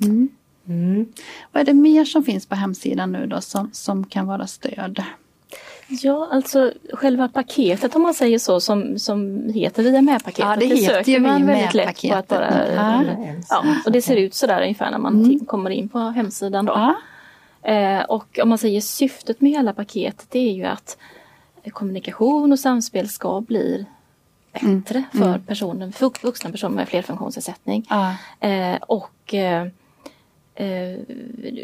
Mm. 0.04 0.30
Mm. 0.67 1.06
Vad 1.52 1.62
är 1.62 1.65
det 1.65 1.74
mer 1.74 2.06
som 2.06 2.24
finns 2.24 2.45
på 2.45 2.56
hemsidan 2.56 3.12
nu 3.12 3.28
då 3.28 3.41
som, 3.41 3.69
som 3.74 4.04
kan 4.04 4.28
vara 4.28 4.47
stöd? 4.47 5.04
Ja, 5.88 6.28
alltså 6.32 6.74
själva 6.93 7.28
paketet 7.28 7.95
om 7.95 8.02
man 8.02 8.13
säger 8.13 8.39
så 8.39 8.60
som, 8.60 9.00
som 9.00 9.50
heter 9.54 9.84
Vi 9.84 9.95
är 9.95 10.02
med-paketet. 10.02 10.45
Ja, 10.50 10.56
det, 10.56 10.67
det 10.67 10.76
heter 10.76 11.12
ju 11.12 11.19
man 11.19 11.47
väldigt 11.47 11.74
lätt 11.74 12.02
på 12.02 12.13
att 12.13 12.28
bara, 12.28 12.74
ja. 12.76 13.04
ja. 13.50 13.63
och 13.86 13.91
det 13.91 14.02
ser 14.02 14.15
ut 14.15 14.34
sådär 14.34 14.62
ungefär 14.62 14.91
när 14.91 14.97
man 14.97 15.24
mm. 15.24 15.45
kommer 15.45 15.69
in 15.69 15.89
på 15.89 16.00
hemsidan 16.00 16.65
då. 16.65 16.74
Ja. 16.74 16.95
Eh, 17.71 18.04
och 18.04 18.39
om 18.43 18.50
man 18.50 18.58
säger 18.58 18.82
syftet 18.82 19.41
med 19.41 19.52
hela 19.52 19.74
paketet 19.74 20.26
det 20.30 20.39
är 20.39 20.54
ju 20.54 20.63
att 20.63 20.97
kommunikation 21.71 22.52
och 22.52 22.60
samspel 22.60 23.10
ska 23.10 23.41
bli 23.41 23.86
bättre 24.54 24.67
mm. 24.67 25.06
för 25.12 25.28
mm. 25.28 25.41
personen, 25.41 25.93
vuxna 26.21 26.52
personer 26.52 26.76
med 26.76 26.89
flerfunktionsnedsättning. 26.89 27.86
Ja. 27.89 28.15
Eh, 28.47 28.78
och 28.82 29.34
eh, 29.34 29.67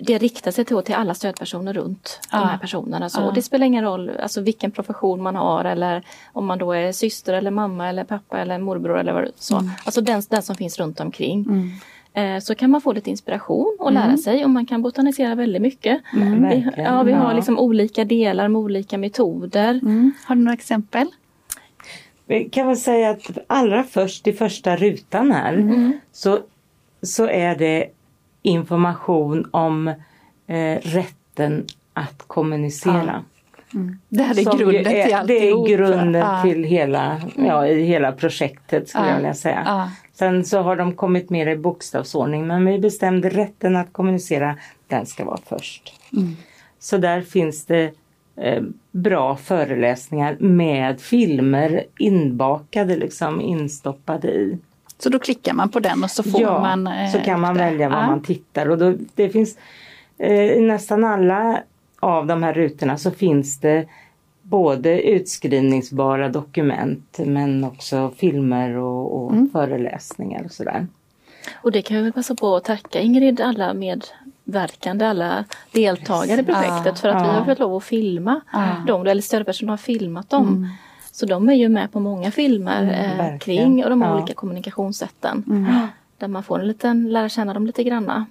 det 0.02 0.18
riktar 0.18 0.52
sig 0.52 0.66
till, 0.66 0.82
till 0.82 0.96
alla 0.96 1.14
stödpersoner 1.14 1.74
runt 1.74 2.20
ja. 2.32 2.38
de 2.40 2.48
här 2.48 2.58
personerna. 2.58 3.10
Så, 3.10 3.22
ja. 3.22 3.32
Det 3.36 3.42
spelar 3.42 3.66
ingen 3.66 3.84
roll 3.84 4.12
alltså, 4.20 4.42
vilken 4.42 4.72
profession 4.72 5.22
man 5.22 5.36
har 5.36 5.66
eller 5.66 6.04
om 6.34 6.46
man 6.46 6.58
då 6.58 6.72
är 6.72 6.92
syster 6.92 7.34
eller 7.34 7.52
mamma 7.52 7.90
eller 7.90 8.04
pappa 8.04 8.40
eller 8.40 8.60
morbror 8.60 9.00
eller 9.00 9.14
vad 9.14 9.30
så. 9.36 9.58
Mm. 9.58 9.72
Alltså 9.86 10.02
den, 10.02 10.22
den 10.30 10.42
som 10.42 10.56
finns 10.56 10.80
runt 10.80 11.00
omkring. 11.00 11.46
Mm. 11.46 11.72
Eh, 12.14 12.40
så 12.40 12.56
kan 12.56 12.72
man 12.72 12.82
få 12.82 12.94
lite 12.94 13.10
inspiration 13.10 13.78
och 13.80 13.92
lära 13.92 14.04
mm. 14.04 14.18
sig 14.18 14.44
och 14.44 14.50
man 14.50 14.66
kan 14.66 14.82
botanisera 14.82 15.36
väldigt 15.36 15.62
mycket. 15.62 16.02
Mm. 16.14 16.50
Vi, 16.50 16.72
ja, 16.78 17.04
vi 17.04 17.12
har 17.12 17.34
liksom 17.34 17.60
olika 17.60 18.06
delar 18.06 18.48
med 18.48 18.60
olika 18.60 18.98
metoder. 18.98 19.70
Mm. 19.70 20.12
Har 20.26 20.36
du 20.36 20.42
några 20.42 20.54
exempel? 20.54 21.08
Vi 22.26 22.50
kan 22.50 22.68
väl 22.68 22.78
säga 22.78 23.10
att 23.10 23.38
allra 23.48 23.84
först 23.84 24.28
i 24.28 24.34
första 24.34 24.76
rutan 24.76 25.32
här 25.32 25.54
mm. 25.54 26.00
så, 26.12 26.40
så 27.02 27.28
är 27.28 27.56
det 27.56 27.92
information 28.48 29.50
om 29.52 29.88
eh, 30.48 30.78
rätten 30.82 31.66
att 31.94 32.24
kommunicera. 32.28 33.24
Ja. 33.24 33.24
Mm. 33.74 34.00
Det 34.10 34.24
här 34.24 34.40
är 34.40 34.44
Som 34.44 34.58
grunden 34.58 34.94
är, 34.94 35.06
till 35.06 35.16
alltihop. 35.16 35.68
Det 35.68 35.74
är 35.74 35.78
grunden 35.78 36.22
ja. 36.22 36.42
till 36.44 36.64
hela, 36.64 37.22
ja, 37.36 37.68
i 37.68 37.84
hela 37.84 38.12
projektet 38.12 38.90
skulle 38.90 39.06
ja. 39.06 39.10
jag 39.10 39.18
vilja 39.18 39.34
säga. 39.34 39.92
Sen 40.14 40.46
så 40.46 40.62
har 40.62 40.76
de 40.76 40.96
kommit 40.96 41.30
mer 41.30 41.48
i 41.48 41.56
bokstavsordning 41.56 42.48
men 42.48 42.66
vi 42.66 42.80
bestämde 42.80 43.30
rätten 43.30 43.76
att 43.76 43.94
kommunicera, 43.94 44.58
den 44.88 45.06
ska 45.06 45.26
vara 45.26 45.40
först. 45.46 45.94
Mm. 46.14 46.36
Så 46.80 46.98
där 46.98 47.22
finns 47.22 47.66
det 47.66 47.92
eh, 48.36 48.64
bra 48.92 49.36
föreläsningar 49.36 50.38
med 50.40 51.02
filmer 51.02 51.84
inbakade, 51.98 52.96
liksom 52.96 53.42
instoppade 53.42 54.28
i. 54.28 54.58
Så 54.98 55.10
då 55.10 55.20
klickar 55.20 55.54
man 55.54 55.70
på 55.70 55.80
den 55.80 56.04
och 56.04 56.12
så 56.12 56.24
får 56.24 56.42
ja, 56.42 56.62
man... 56.62 56.88
Eh, 56.88 57.12
så 57.12 57.20
kan 57.20 57.42
man 57.42 57.58
välja 57.58 57.90
var 57.90 57.98
ja. 57.98 58.08
man 58.08 58.22
tittar 58.22 58.70
och 58.70 58.78
då, 58.78 58.94
det 59.16 59.30
finns 59.30 59.58
eh, 60.18 60.52
i 60.52 60.62
nästan 60.62 61.04
alla 61.04 61.62
av 62.00 62.28
de 62.28 62.44
här 62.44 62.54
rutorna 62.54 62.98
så 62.98 63.12
finns 63.12 63.60
det 63.60 63.86
både 64.42 65.02
utskrivningsbara 65.02 66.30
dokument 66.30 67.20
men 67.26 67.64
också 67.64 68.12
filmer 68.18 68.78
och, 68.78 69.24
och 69.24 69.32
mm. 69.32 69.50
föreläsningar 69.50 70.44
och 70.46 70.52
sådär. 70.52 70.88
Och 71.56 71.72
det 71.72 71.82
kan 71.82 71.98
jag 71.98 72.04
väl 72.04 72.14
passa 72.14 72.36
på 72.36 72.56
att 72.56 72.64
tacka 72.64 73.00
Ingrid, 73.00 73.42
alla 73.42 73.74
medverkande, 73.74 75.06
alla 75.06 75.46
deltagare 75.72 76.42
i 76.42 76.44
projektet 76.44 76.86
ja, 76.86 76.96
för 76.96 77.10
att 77.10 77.26
ja. 77.26 77.32
vi 77.32 77.38
har 77.38 77.46
fått 77.46 77.60
lov 77.60 77.76
att 77.76 77.84
filma 77.84 78.42
ja. 78.54 78.84
dem, 78.88 79.08
eller 79.08 79.22
stödpersoner 79.22 79.74
har 79.74 79.78
filmat 79.78 80.30
dem. 80.30 80.48
Mm. 80.48 80.70
Så 81.20 81.26
de 81.26 81.50
är 81.50 81.54
ju 81.54 81.70
med 81.70 81.92
på 81.92 82.00
många 82.00 82.32
filmer 82.32 82.84
mm, 82.84 83.20
eh, 83.20 83.40
kring 83.40 83.84
och 83.84 83.90
de 83.90 84.02
ja. 84.02 84.18
olika 84.18 84.34
kommunikationssätten. 84.34 85.44
Mm. 85.48 85.88
Där 86.18 86.28
man 86.28 86.44
får 86.44 86.60
en 86.60 86.68
liten, 86.68 87.10
lära 87.10 87.30
känna 87.30 87.54
dem 87.54 87.66
lite 87.66 87.84
granna. 87.84 88.26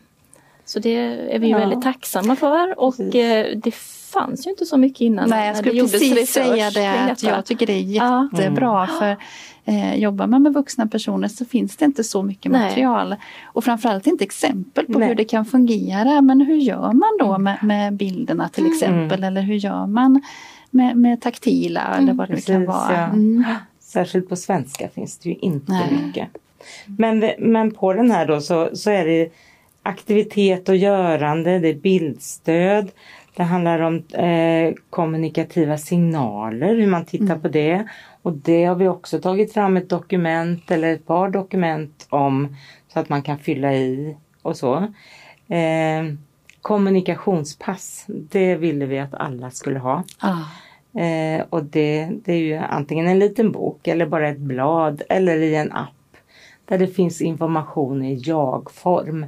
Så 0.64 0.78
det 0.78 0.96
är 1.34 1.38
vi 1.38 1.50
ja. 1.50 1.58
väldigt 1.58 1.82
tacksamma 1.82 2.36
för 2.36 2.80
och 2.80 3.14
eh, 3.14 3.56
det 3.56 3.74
fanns 4.12 4.46
ju 4.46 4.50
inte 4.50 4.66
så 4.66 4.76
mycket 4.76 5.00
innan. 5.00 5.28
Nej, 5.28 5.46
jag 5.46 5.56
skulle 5.56 5.80
precis 5.80 6.32
säga 6.32 6.70
det 6.70 7.12
att 7.12 7.22
jag 7.22 7.46
tycker 7.46 7.66
det 7.66 7.72
är 7.72 7.82
jättebra 7.82 8.84
mm. 8.84 8.98
för 8.98 9.16
eh, 9.64 9.96
jobbar 9.96 10.26
man 10.26 10.42
med 10.42 10.54
vuxna 10.54 10.86
personer 10.86 11.28
så 11.28 11.44
finns 11.44 11.76
det 11.76 11.84
inte 11.84 12.04
så 12.04 12.22
mycket 12.22 12.52
Nej. 12.52 12.68
material. 12.68 13.16
Och 13.44 13.64
framförallt 13.64 14.06
inte 14.06 14.24
exempel 14.24 14.86
på 14.86 14.98
Nej. 14.98 15.08
hur 15.08 15.14
det 15.14 15.24
kan 15.24 15.44
fungera. 15.44 16.20
Men 16.20 16.40
hur 16.40 16.56
gör 16.56 16.92
man 16.92 17.16
då 17.18 17.34
mm. 17.34 17.42
med, 17.42 17.58
med 17.62 17.92
bilderna 17.92 18.48
till 18.48 18.64
mm. 18.64 18.72
exempel 18.72 19.24
eller 19.24 19.42
hur 19.42 19.54
gör 19.54 19.86
man 19.86 20.22
med, 20.76 20.96
med 20.96 21.20
taktila 21.20 21.86
mm, 21.86 22.02
eller 22.02 22.12
vad 22.12 22.28
det 22.28 22.34
precis, 22.34 22.46
kan 22.46 22.66
vara. 22.66 22.92
Ja. 22.92 23.04
Mm. 23.04 23.44
Särskilt 23.80 24.28
på 24.28 24.36
svenska 24.36 24.88
finns 24.88 25.18
det 25.18 25.28
ju 25.28 25.34
inte 25.34 25.72
Nej. 25.72 26.06
mycket. 26.06 26.28
Men, 26.86 27.30
men 27.38 27.70
på 27.70 27.92
den 27.92 28.10
här 28.10 28.26
då 28.26 28.40
så, 28.40 28.76
så 28.76 28.90
är 28.90 29.04
det 29.04 29.32
aktivitet 29.82 30.68
och 30.68 30.76
görande, 30.76 31.58
det 31.58 31.68
är 31.68 31.74
bildstöd. 31.74 32.90
Det 33.36 33.42
handlar 33.42 33.80
om 33.80 33.96
eh, 33.96 34.74
kommunikativa 34.90 35.78
signaler, 35.78 36.74
hur 36.74 36.86
man 36.86 37.04
tittar 37.04 37.24
mm. 37.24 37.40
på 37.40 37.48
det. 37.48 37.86
Och 38.22 38.32
det 38.32 38.64
har 38.64 38.74
vi 38.74 38.88
också 38.88 39.20
tagit 39.20 39.52
fram 39.52 39.76
ett 39.76 39.88
dokument 39.88 40.70
eller 40.70 40.94
ett 40.94 41.06
par 41.06 41.28
dokument 41.28 42.06
om 42.08 42.56
så 42.92 43.00
att 43.00 43.08
man 43.08 43.22
kan 43.22 43.38
fylla 43.38 43.74
i 43.74 44.16
och 44.42 44.56
så. 44.56 44.76
Eh, 45.48 46.04
kommunikationspass, 46.62 48.04
det 48.06 48.56
ville 48.56 48.86
vi 48.86 48.98
att 48.98 49.14
alla 49.14 49.50
skulle 49.50 49.78
ha. 49.78 50.04
Ah. 50.18 50.44
Eh, 50.96 51.44
och 51.50 51.64
det, 51.64 52.10
det 52.24 52.32
är 52.32 52.38
ju 52.38 52.54
antingen 52.54 53.06
en 53.06 53.18
liten 53.18 53.52
bok 53.52 53.88
eller 53.88 54.06
bara 54.06 54.28
ett 54.28 54.38
blad 54.38 55.02
eller 55.08 55.36
i 55.36 55.54
en 55.54 55.72
app 55.72 55.90
där 56.64 56.78
det 56.78 56.86
finns 56.86 57.20
information 57.20 58.04
i 58.04 58.14
jag-form 58.14 59.26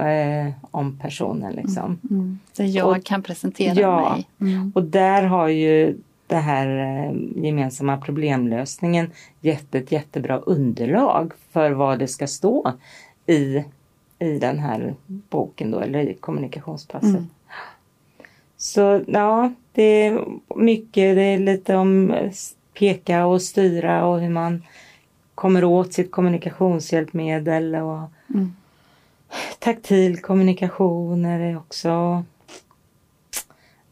eh, 0.00 0.52
om 0.70 0.98
personen. 0.98 1.52
Liksom. 1.52 1.84
Mm, 1.84 1.98
mm. 2.10 2.38
Där 2.56 2.64
jag 2.64 2.96
och, 2.96 3.04
kan 3.04 3.22
presentera 3.22 3.80
ja, 3.80 4.14
mig. 4.14 4.28
Mm. 4.40 4.72
Och 4.74 4.82
där 4.82 5.22
har 5.22 5.48
ju 5.48 5.96
det 6.26 6.36
här 6.36 6.66
eh, 6.78 7.42
gemensamma 7.44 7.96
problemlösningen 7.96 9.10
gett 9.40 9.74
ett 9.74 9.92
jättebra 9.92 10.38
underlag 10.38 11.32
för 11.52 11.70
vad 11.70 11.98
det 11.98 12.08
ska 12.08 12.26
stå 12.26 12.72
i, 13.26 13.64
i 14.18 14.38
den 14.38 14.58
här 14.58 14.94
boken 15.06 15.70
då, 15.70 15.80
eller 15.80 16.08
i 16.08 16.14
kommunikationspasset. 16.14 17.08
Mm. 17.10 17.26
Så 18.66 19.04
ja, 19.06 19.52
det 19.72 19.82
är 19.82 20.24
mycket, 20.56 21.16
det 21.16 21.22
är 21.22 21.38
lite 21.38 21.76
om 21.76 22.14
peka 22.74 23.26
och 23.26 23.42
styra 23.42 24.06
och 24.06 24.20
hur 24.20 24.28
man 24.28 24.62
kommer 25.34 25.64
åt 25.64 25.92
sitt 25.92 26.10
kommunikationshjälpmedel 26.10 27.74
och 27.74 27.98
mm. 28.34 28.56
taktil 29.58 30.20
kommunikation 30.20 31.24
är 31.24 31.38
det 31.38 31.56
också. 31.56 31.88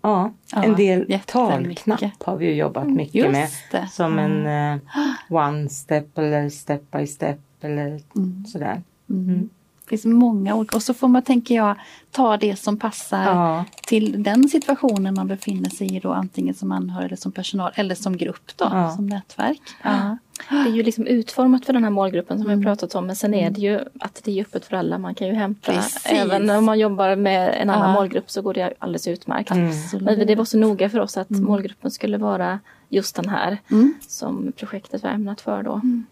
Ja, 0.03 0.33
ja 0.53 0.65
en 0.65 0.77
del 0.77 1.21
talknapp 1.27 2.23
har 2.25 2.37
vi 2.37 2.55
jobbat 2.55 2.85
mm, 2.85 2.97
mycket 2.97 3.31
med. 3.31 3.49
Det. 3.71 3.89
Som 3.93 4.19
mm. 4.19 4.47
en 4.47 4.75
uh, 4.75 4.81
one 5.29 5.69
step 5.69 6.19
eller 6.19 6.49
step 6.49 6.91
by 6.91 7.07
step 7.07 7.41
eller 7.61 8.01
mm. 8.17 8.47
sådär. 8.47 8.83
Mm. 9.11 9.49
Mm. 9.85 9.91
Det 9.91 9.91
finns 9.91 10.05
många 10.05 10.55
olika 10.55 10.77
och 10.77 10.83
så 10.83 10.95
får 10.95 11.09
man, 11.09 11.23
tänker 11.23 11.55
jag, 11.55 11.77
ta 12.11 12.37
det 12.37 12.57
som 12.57 12.77
passar 12.77 13.25
ja. 13.25 13.65
till 13.87 14.23
den 14.23 14.49
situationen 14.49 15.15
man 15.15 15.29
befinner 15.29 15.71
sig 15.71 15.97
i 15.97 16.01
då 16.01 16.13
antingen 16.13 16.55
som 16.55 16.73
anhörig 16.73 17.07
eller 17.07 17.17
som 17.17 17.33
personal 17.33 17.73
eller 17.75 17.95
som 17.95 18.17
grupp 18.17 18.57
då, 18.57 18.65
ja. 18.65 18.91
som 18.91 19.07
nätverk. 19.07 19.61
Ja. 19.83 20.19
Det 20.51 20.71
är 20.71 20.73
ju 20.73 20.83
liksom 20.83 21.07
utformat 21.07 21.67
för 21.67 21.73
den 21.73 21.85
här 21.85 21.91
målgruppen 21.91 22.39
som 22.39 22.47
mm. 22.47 22.59
vi 22.59 22.65
pratat 22.65 22.95
om 22.95 23.07
men 23.07 23.17
sen 23.17 23.35
är 23.35 23.51
det 23.51 23.61
ju 23.61 23.81
att 24.01 24.21
det 24.25 24.39
är 24.39 24.43
öppet 24.43 24.65
för 24.65 24.77
alla. 24.77 24.99
Man 24.99 25.15
kan 25.15 25.27
ju 25.27 25.35
hämta, 25.35 25.73
Precis. 25.73 26.07
även 26.07 26.51
om 26.51 26.65
man 26.65 26.79
jobbar 26.79 27.17
med 27.17 27.55
en 27.61 27.71
annan 27.71 27.93
målgrupp 27.93 28.31
så 28.31 28.43
går 28.43 28.55
det 28.55 28.75
alldeles 28.79 29.09
utmärkt. 29.09 29.51
Mm. 29.51 29.75
Men 30.01 30.27
det 30.27 30.35
var 30.35 30.45
så 30.45 30.59
noga 30.59 30.91
för 30.91 30.99
oss 30.99 31.17
att 31.17 31.31
mm. 31.31 31.45
målgruppen 31.45 31.91
skulle 31.91 32.19
vara 32.19 32.61
just 32.89 33.17
den 33.17 33.29
här 33.29 33.59
mm. 33.71 33.95
som 34.01 34.53
projektet 34.57 35.03
var 35.03 35.11
ämnat 35.11 35.41
för 35.41 35.63
då. 35.63 35.73
Mm. 35.73 36.07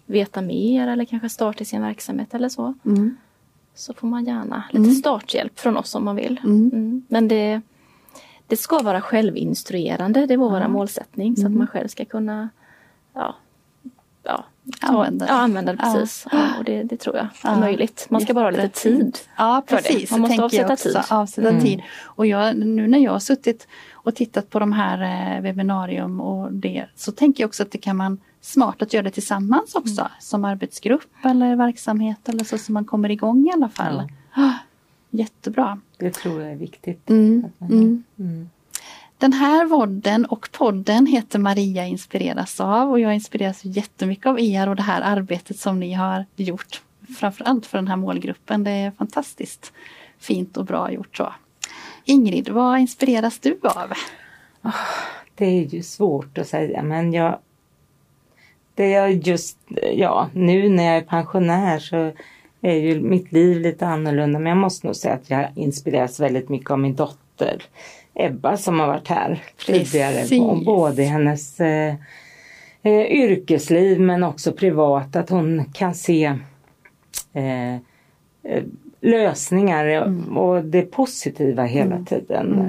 veta 0.07 0.43
mer 0.43 0.89
eller 0.89 1.05
kanske 1.05 1.29
starta 1.29 1.65
sin 1.65 1.83
verksamhet 1.83 2.35
eller 2.35 2.49
så. 2.49 2.75
Mm. 2.85 3.17
så 3.75 3.95
får 3.95 4.09
man 4.09 4.25
gärna 4.25 4.65
lite 4.71 4.85
mm. 4.85 4.95
starthjälp 4.95 5.59
från 5.59 5.77
oss 5.77 5.95
om 5.95 6.05
man 6.05 6.17
vill. 6.17 6.41
Mm. 6.45 6.71
mm. 6.73 7.03
Men 7.09 7.29
det, 7.29 7.61
det 8.51 8.57
ska 8.57 8.83
vara 8.83 9.01
självinstruerande, 9.01 10.27
det 10.27 10.37
vår 10.37 10.57
mm. 10.57 10.73
målsättning 10.73 11.37
så 11.37 11.47
att 11.47 11.53
man 11.53 11.67
själv 11.67 11.89
ska 11.89 12.05
kunna 12.05 12.49
ja, 13.15 13.37
ja, 14.23 14.45
använda 14.81 15.27
det. 15.27 15.33
Ja, 15.33 15.39
använda 15.39 15.73
det 15.73 15.79
precis. 15.79 16.27
Ja. 16.33 16.59
och 16.59 16.65
det, 16.65 16.83
det, 16.83 16.97
tror 16.97 17.17
jag 17.17 17.27
är 17.43 17.61
möjligt. 17.61 18.07
Man 18.11 18.21
ska 18.21 18.35
bara 18.35 18.45
ha 18.45 18.51
lite 18.51 18.69
tid 18.69 19.19
Ja 19.37 19.63
precis, 19.67 20.11
Man 20.11 20.21
måste 20.21 20.45
avsätta 20.45 20.77
tid. 20.77 20.97
Avsätta 21.11 21.49
mm. 21.49 21.63
tid. 21.63 21.83
Och 22.03 22.27
jag, 22.27 22.57
nu 22.57 22.89
när 22.89 22.99
jag 22.99 23.13
har 23.13 23.19
suttit 23.19 23.69
och 23.93 24.15
tittat 24.15 24.51
på 24.51 24.59
de 24.59 24.73
här 24.73 25.37
eh, 25.37 25.43
webbinarium 25.43 26.21
och 26.21 26.53
det 26.53 26.87
så 26.97 27.13
tänker 27.13 27.43
jag 27.43 27.49
också 27.49 27.63
att 27.63 27.71
det 27.71 27.79
kan 27.79 27.97
man 27.97 28.21
smart 28.41 28.83
att 28.83 28.93
göra 28.93 29.03
det 29.03 29.11
tillsammans 29.11 29.75
också 29.75 30.01
mm. 30.01 30.13
som 30.21 30.45
arbetsgrupp 30.45 31.25
eller 31.25 31.57
verksamhet 31.57 32.29
eller 32.29 32.45
så 32.45 32.59
så 32.59 32.73
man 32.73 32.85
kommer 32.85 33.11
igång 33.11 33.49
i 33.49 33.53
alla 33.53 33.69
fall. 33.69 34.03
Ja. 34.37 34.53
Jättebra. 35.11 35.81
Det 35.99 36.11
tror 36.15 36.43
jag 36.43 36.53
är 36.53 36.57
viktigt. 36.57 37.11
Mm. 37.11 37.45
Mm. 37.61 38.05
mm. 38.19 38.51
Den 39.19 39.33
här 39.33 39.67
vodden 39.67 40.25
och 40.25 40.49
podden 40.53 41.07
heter 41.07 41.39
Maria 41.39 41.87
inspireras 41.87 42.61
av 42.61 42.91
och 42.91 43.01
jag 43.01 43.15
inspireras 43.15 43.65
jättemycket 43.65 44.27
av 44.27 44.41
er 44.41 44.69
och 44.69 44.77
det 44.77 44.83
här 44.83 45.03
arbetet 45.03 45.59
som 45.59 45.81
ni 45.81 45.93
har 45.93 46.25
gjort. 46.37 46.83
Framförallt 47.19 47.67
för 47.67 47.79
den 47.79 47.89
här 47.89 47.97
målgruppen. 47.97 48.65
Det 48.65 48.71
är 48.71 48.91
fantastiskt 48.91 49.73
fint 50.19 50.57
och 50.57 50.65
bra 50.65 50.93
gjort 50.93 51.17
så. 51.17 51.35
Ingrid, 52.05 52.49
vad 52.49 52.79
inspireras 52.79 53.39
du 53.39 53.59
av? 53.63 53.93
Oh, 54.63 54.75
det 55.35 55.47
är 55.47 55.65
ju 55.65 55.83
svårt 55.83 56.39
att 56.39 56.49
säga 56.49 56.83
men 56.83 57.13
jag 57.13 57.39
det 58.75 58.95
är 58.95 59.09
just, 59.09 59.59
ja 59.93 60.29
nu 60.33 60.69
när 60.69 60.85
jag 60.85 60.97
är 60.97 61.01
pensionär 61.03 61.79
så 61.79 62.13
är 62.63 62.75
ju 62.75 63.01
mitt 63.01 63.33
liv 63.33 63.61
lite 63.61 63.87
annorlunda 63.87 64.39
men 64.39 64.51
jag 64.51 64.59
måste 64.59 64.87
nog 64.87 64.97
säga 64.97 65.15
att 65.15 65.31
jag 65.31 65.49
inspireras 65.55 66.21
väldigt 66.21 66.49
mycket 66.49 66.71
av 66.71 66.79
min 66.79 66.95
dotter 66.95 67.63
Ebba 68.15 68.57
som 68.57 68.81
har 68.81 68.87
varit 68.87 69.09
här 69.09 69.43
tidigare. 69.67 70.41
Om 70.41 70.65
både 70.65 71.03
hennes 71.03 71.61
eh, 71.61 71.95
eh, 72.83 73.03
yrkesliv 73.03 74.01
men 74.01 74.25
också 74.25 74.53
privat. 74.53 75.17
Att 75.17 75.31
hon 75.31 75.65
kan 75.73 75.95
se 75.95 76.25
eh, 77.33 77.75
eh 77.75 78.65
lösningar 79.03 79.87
mm. 79.87 80.39
och 80.39 80.65
det 80.65 80.83
positiva 80.83 81.65
hela 81.65 81.95
mm. 81.95 82.05
tiden. 82.05 82.69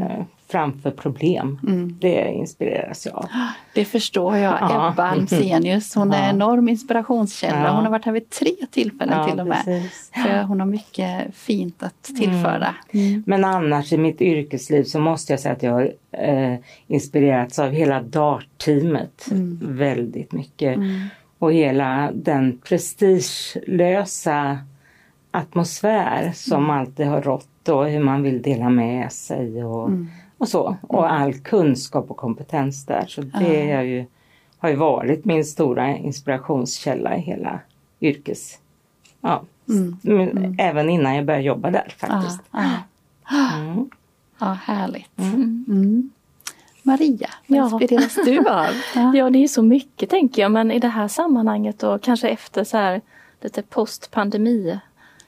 Mm. 0.54 0.72
Framför 0.72 0.92
problem. 0.92 1.60
Mm. 1.68 1.98
Det 2.02 2.32
inspireras 2.32 3.06
jag 3.06 3.16
av. 3.16 3.26
Det 3.74 3.86
förstår 3.86 4.38
jag. 4.38 4.58
Ja. 4.62 4.92
Ebba 4.92 5.04
Almsenius, 5.04 5.96
hon 5.96 6.14
är 6.14 6.30
enorm 6.30 6.70
inspirationskälla. 6.70 7.64
Ja. 7.64 7.72
Hon 7.72 7.84
har 7.84 7.92
varit 7.92 8.06
här 8.06 8.12
vid 8.12 8.30
tre 8.30 8.56
tillfällen 8.72 9.18
ja, 9.18 9.30
till 9.30 9.40
och 9.40 9.48
med. 9.48 9.90
För 10.14 10.44
hon 10.48 10.60
har 10.60 10.68
mycket 10.68 11.36
fint 11.36 11.84
att 11.84 12.04
tillföra. 12.04 12.76
Mm. 12.92 13.08
Mm. 13.08 13.24
Men 13.28 13.46
annars 13.46 13.94
i 13.94 13.98
mitt 13.98 14.22
yrkesliv 14.22 14.84
så 14.84 15.00
måste 15.00 15.34
jag 15.34 15.40
säga 15.40 15.54
att 15.54 15.64
jag 15.64 15.72
har 15.72 15.94
eh, 16.12 16.56
inspirerats 16.88 17.60
av 17.60 17.72
hela 17.72 18.02
DART-teamet 18.02 19.32
mm. 19.32 19.60
väldigt 19.62 20.32
mycket. 20.32 20.76
Mm. 20.76 21.08
Och 21.40 21.54
hela 21.54 22.12
den 22.14 22.58
prestigelösa 22.58 24.60
atmosfär 25.32 26.32
som 26.36 26.64
mm. 26.64 26.70
alltid 26.70 27.08
har 27.08 27.22
rått 27.22 27.70
och 27.70 27.90
hur 27.90 28.00
man 28.00 28.24
vill 28.24 28.42
dela 28.42 28.70
med 28.70 29.12
sig. 29.12 29.64
Och, 29.64 29.90
och 30.41 30.49
så. 30.49 30.77
Och 30.82 31.08
mm. 31.08 31.21
all 31.21 31.34
kunskap 31.34 32.12
och 32.12 32.17
kompetens 32.17 32.86
där. 32.86 33.06
Så 33.08 33.21
det 33.21 33.71
är 33.71 33.82
ju, 33.82 34.06
har 34.58 34.69
ju 34.69 34.75
varit 34.75 35.25
min 35.25 35.45
stora 35.45 35.97
inspirationskälla 35.97 37.17
i 37.17 37.19
hela 37.19 37.60
yrkes... 37.99 38.60
Ja, 39.21 39.43
mm. 39.69 39.97
Mm. 40.04 40.56
Även 40.60 40.89
innan 40.89 41.15
jag 41.15 41.25
började 41.25 41.45
jobba 41.45 41.71
där 41.71 41.93
faktiskt. 41.97 42.39
Mm. 42.54 43.89
Ja, 44.39 44.58
härligt. 44.63 45.19
Mm. 45.19 45.65
mm. 45.67 46.10
Maria, 46.84 47.30
vad 47.47 47.60
ja. 47.60 47.63
inspireras 47.63 48.15
du 48.15 48.49
av? 48.49 48.69
ja, 49.15 49.30
det 49.30 49.43
är 49.43 49.47
så 49.47 49.62
mycket 49.62 50.10
tänker 50.10 50.41
jag, 50.41 50.51
men 50.51 50.71
i 50.71 50.80
det 50.80 50.88
här 50.88 51.08
sammanhanget 51.08 51.84
och 51.84 52.01
kanske 52.01 52.30
efter 52.30 52.63
så 52.63 52.77
här 52.77 53.01
lite 53.41 53.62
postpandemi 53.62 54.80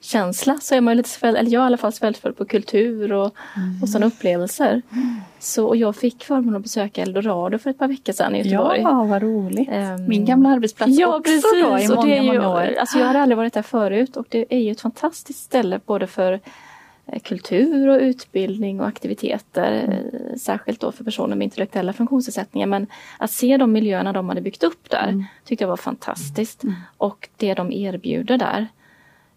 känsla 0.04 0.58
så 0.62 0.76
är 0.76 0.82
man 0.82 0.98
lite 0.98 1.10
svält, 1.10 1.38
eller 1.38 1.52
jag 1.52 1.60
är 1.60 1.63
i 1.63 1.68
alla 1.68 1.78
fall 1.78 1.94
svältfödd 1.94 2.38
på 2.38 2.46
kultur 2.46 3.13
och, 3.13 3.36
mm. 3.56 3.82
och 3.82 3.89
sådana 3.89 4.06
upplevelser. 4.06 4.82
Mm. 4.92 5.16
Så 5.39 5.66
och 5.66 5.78
jag 5.78 5.96
fick 5.96 6.24
förmånen 6.24 6.56
att 6.56 6.63
besöka 6.63 7.02
Eldorado 7.02 7.58
för 7.58 7.70
ett 7.70 7.78
par 7.78 7.88
veckor 7.88 8.13
sedan 8.13 8.36
i 8.36 8.38
Göteborg. 8.38 8.82
Ja, 8.82 9.04
vad 9.04 9.22
roligt! 9.22 9.70
Um, 9.70 10.08
Min 10.08 10.26
gamla 10.26 10.50
arbetsplats 10.50 10.92
ja, 11.00 11.08
också 11.08 11.32
precis. 11.32 11.63
då 11.63 11.80
i 11.80 11.88
många, 11.96 12.16
ju, 12.16 12.24
många 12.24 12.50
år. 12.50 12.76
Alltså 12.80 13.00
jag 13.00 13.06
hade 13.06 13.22
aldrig 13.22 13.38
varit 13.38 13.54
där 13.54 13.62
förut 13.62 14.18
och 14.18 14.26
det 14.30 14.46
är 14.50 14.60
ju 14.60 14.72
ett 14.72 14.82
fantastiskt 14.82 15.39
ställe 15.39 15.80
både 15.86 16.08
för 16.08 16.39
eh, 17.06 17.20
kultur 17.20 17.88
och 17.88 18.00
utbildning 18.00 18.82
och 18.82 18.88
aktiviteter. 18.88 19.84
Mm. 19.84 20.39
Särskilt 20.39 20.80
då 20.80 20.92
för 20.92 21.04
personer 21.04 21.36
med 21.36 21.46
intellektuella 21.46 21.94
funktionsnedsättningar. 21.94 22.68
Men 22.68 22.88
att 23.18 23.32
se 23.32 23.58
de 23.58 23.72
miljöerna 23.72 24.13
de 24.13 24.30
hade 24.30 24.42
byggt 24.42 24.63
upp 24.63 24.89
där 24.89 25.08
mm. 25.08 25.26
tyckte 25.46 25.63
jag 25.63 25.70
var 25.70 25.78
fantastiskt. 25.78 26.63
Mm. 26.63 26.76
Och 26.98 27.30
det 27.38 27.54
de 27.54 27.72
erbjuder 27.72 28.38
där. 28.38 28.68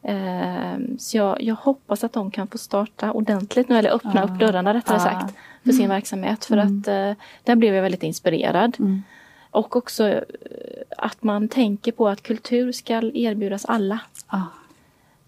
Ehm, 0.08 0.98
så 0.98 1.16
jag, 1.16 1.42
jag, 1.42 1.54
hoppas 1.54 2.04
att 2.04 2.12
de 2.12 2.30
kan 2.30 2.46
få 2.46 2.58
starta 2.58 3.12
ordentligt 3.12 3.68
nu, 3.68 3.78
eller 3.78 3.90
öppna 3.90 4.14
ja. 4.14 4.22
upp 4.22 4.40
dörrarna 4.40 4.74
rättare 4.74 4.96
ja. 4.96 5.04
sagt, 5.04 5.34
för 5.64 5.70
sin 5.70 5.84
mm. 5.84 5.94
verksamhet. 5.94 6.44
För 6.44 6.56
mm. 6.56 6.66
att 6.66 6.88
uh, 6.88 7.22
där 7.44 7.56
blev 7.56 7.74
jag 7.74 7.82
väldigt 7.82 8.02
inspirerad. 8.02 8.76
Mm. 8.78 9.02
Och 9.50 9.76
också 9.76 10.08
uh, 10.08 10.20
att 10.98 11.22
man 11.22 11.48
tänker 11.48 11.92
på 11.92 12.08
att 12.08 12.22
kultur 12.22 12.72
ska 12.72 12.94
erbjudas 13.14 13.64
alla. 13.64 14.00
Ja. 14.30 14.42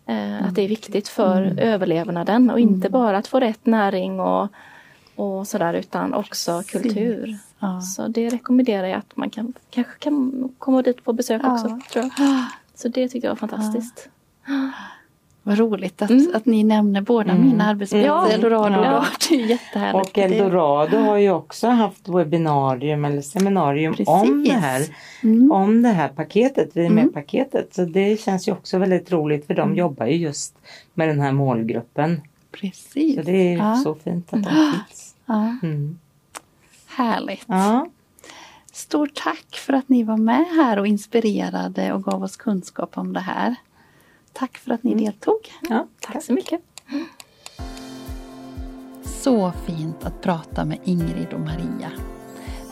Uh, 0.08 0.48
att 0.48 0.54
det 0.54 0.62
är 0.62 0.68
viktigt 0.68 1.08
för 1.08 1.42
mm. 1.42 1.58
överlevnaden 1.58 2.50
och 2.50 2.60
inte 2.60 2.88
mm. 2.88 2.92
bara 2.92 3.18
att 3.18 3.26
få 3.26 3.40
rätt 3.40 3.66
näring 3.66 4.20
och, 4.20 4.48
och 5.14 5.46
sådär 5.46 5.74
utan 5.74 6.14
också 6.14 6.62
kultur. 6.66 7.38
Så 7.96 8.08
det 8.08 8.28
rekommenderar 8.28 8.86
jag 8.86 8.98
att 8.98 9.16
man 9.16 9.30
kan, 9.30 9.52
kanske 9.70 9.98
kan 9.98 10.48
komma 10.58 10.82
dit 10.82 11.04
på 11.04 11.12
besök 11.12 11.44
också. 11.44 11.80
Tror 11.92 12.04
jag. 12.04 12.12
Så 12.74 12.88
det 12.88 13.08
tyckte 13.08 13.26
jag 13.26 13.32
var 13.32 13.48
fantastiskt. 13.48 14.08
Vad 15.48 15.58
roligt 15.58 16.02
att, 16.02 16.10
mm. 16.10 16.30
att 16.34 16.46
ni 16.46 16.64
nämner 16.64 17.00
båda 17.00 17.30
mm. 17.30 17.48
mina 17.48 17.66
arbetsplatser, 17.66 18.06
ja. 18.06 18.28
Eldorado 18.28 18.82
ja. 18.82 19.06
Det 19.28 19.34
är 19.34 19.46
jättehärligt. 19.46 20.08
Och 20.08 20.18
Eldorado 20.18 20.96
har 20.96 21.16
ju 21.16 21.30
också 21.30 21.68
haft 21.68 22.08
webbinarium 22.08 23.04
eller 23.04 23.22
seminarium 23.22 23.92
Precis. 23.92 24.08
om 24.08 24.44
det 24.44 24.52
här. 24.52 24.86
Mm. 25.22 25.52
Om 25.52 25.82
det 25.82 25.88
här 25.88 26.08
paketet, 26.08 26.70
vi 26.72 26.86
är 26.86 26.90
med 26.90 27.02
mm. 27.02 27.12
paketet. 27.12 27.74
Så 27.74 27.84
det 27.84 28.20
känns 28.20 28.48
ju 28.48 28.52
också 28.52 28.78
väldigt 28.78 29.12
roligt 29.12 29.46
för 29.46 29.54
de 29.54 29.62
mm. 29.62 29.78
jobbar 29.78 30.06
ju 30.06 30.16
just 30.16 30.54
med 30.94 31.08
den 31.08 31.20
här 31.20 31.32
målgruppen. 31.32 32.20
Precis. 32.50 33.14
Så 33.14 33.22
det 33.22 33.52
är 33.52 33.56
ja. 33.56 33.76
så 33.76 33.94
fint 33.94 34.34
att 34.34 34.42
de 34.42 34.50
finns. 34.50 35.14
Ja. 35.26 35.56
Mm. 35.62 35.98
Härligt. 36.86 37.44
Ja. 37.46 37.86
Stort 38.72 39.14
tack 39.14 39.56
för 39.66 39.72
att 39.72 39.88
ni 39.88 40.02
var 40.02 40.16
med 40.16 40.44
här 40.56 40.78
och 40.78 40.86
inspirerade 40.86 41.92
och 41.92 42.04
gav 42.04 42.22
oss 42.22 42.36
kunskap 42.36 42.98
om 42.98 43.12
det 43.12 43.20
här. 43.20 43.56
Tack 44.38 44.58
för 44.58 44.72
att 44.72 44.82
ni 44.82 44.94
deltog. 44.94 45.36
Ja, 45.68 45.86
tack, 46.00 46.12
tack 46.12 46.22
så 46.22 46.32
mycket. 46.32 46.60
Så 49.04 49.52
fint 49.66 50.04
att 50.04 50.22
prata 50.22 50.64
med 50.64 50.78
Ingrid 50.84 51.32
och 51.32 51.40
Maria. 51.40 51.90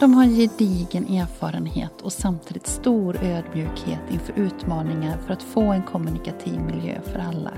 De 0.01 0.15
har 0.15 0.25
gedigen 0.25 1.07
erfarenhet 1.07 2.03
och 2.03 2.13
samtidigt 2.13 2.67
stor 2.67 3.17
ödmjukhet 3.23 4.01
inför 4.11 4.39
utmaningar 4.39 5.19
för 5.27 5.33
att 5.33 5.43
få 5.43 5.61
en 5.61 5.83
kommunikativ 5.83 6.61
miljö 6.61 7.01
för 7.03 7.19
alla. 7.19 7.53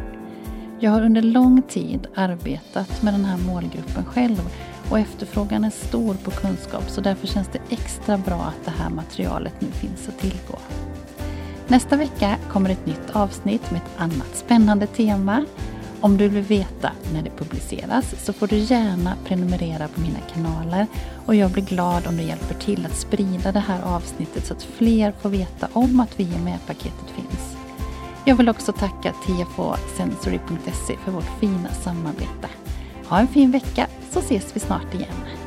Jag 0.81 0.91
har 0.91 1.03
under 1.03 1.23
lång 1.23 1.63
tid 1.63 2.07
arbetat 2.15 3.03
med 3.03 3.15
den 3.15 3.25
här 3.25 3.39
målgruppen 3.39 4.05
själv 4.05 4.41
och 4.91 4.99
efterfrågan 4.99 5.65
är 5.65 5.71
stor 5.71 6.15
på 6.15 6.31
kunskap 6.31 6.91
så 6.91 7.01
därför 7.01 7.27
känns 7.27 7.49
det 7.49 7.61
extra 7.71 8.19
bra 8.19 8.43
att 8.43 8.65
det 8.65 8.71
här 8.71 8.91
materialet 8.91 9.61
nu 9.61 9.69
finns 9.71 10.09
att 10.09 10.19
tillgå. 10.19 10.59
Nästa 11.71 11.97
vecka 11.97 12.37
kommer 12.53 12.71
ett 12.71 12.87
nytt 12.87 13.11
avsnitt 13.13 13.71
med 13.71 13.81
ett 13.81 14.01
annat 14.01 14.37
spännande 14.37 14.87
tema. 14.87 15.45
Om 16.01 16.17
du 16.17 16.29
vill 16.29 16.43
veta 16.43 16.93
när 17.13 17.23
det 17.23 17.31
publiceras 17.31 18.15
så 18.25 18.33
får 18.33 18.47
du 18.47 18.57
gärna 18.57 19.17
prenumerera 19.25 19.89
på 19.89 20.01
mina 20.01 20.19
kanaler 20.35 20.87
och 21.27 21.35
jag 21.35 21.51
blir 21.51 21.65
glad 21.65 22.07
om 22.07 22.17
du 22.17 22.23
hjälper 22.23 22.55
till 22.55 22.87
att 22.87 22.97
sprida 22.97 23.53
det 23.53 23.61
här 23.61 23.83
avsnittet 23.83 24.47
så 24.47 24.55
att 24.55 24.63
fler 24.63 25.13
får 25.13 25.29
veta 25.29 25.69
om 25.73 26.01
att 26.01 26.21
Vi 26.21 26.35
är 26.35 26.39
med-paketet 26.39 27.11
finns. 27.15 27.57
Jag 28.25 28.37
vill 28.37 28.49
också 28.49 28.73
tacka 28.73 29.13
tfosensory.se 29.13 30.97
för 31.05 31.13
vårt 31.13 31.41
fina 31.41 31.69
samarbete. 31.69 32.49
Ha 33.07 33.19
en 33.19 33.29
fin 33.29 33.51
vecka 33.51 33.87
så 34.11 34.19
ses 34.19 34.57
vi 34.57 34.61
snart 34.61 34.95
igen. 34.95 35.38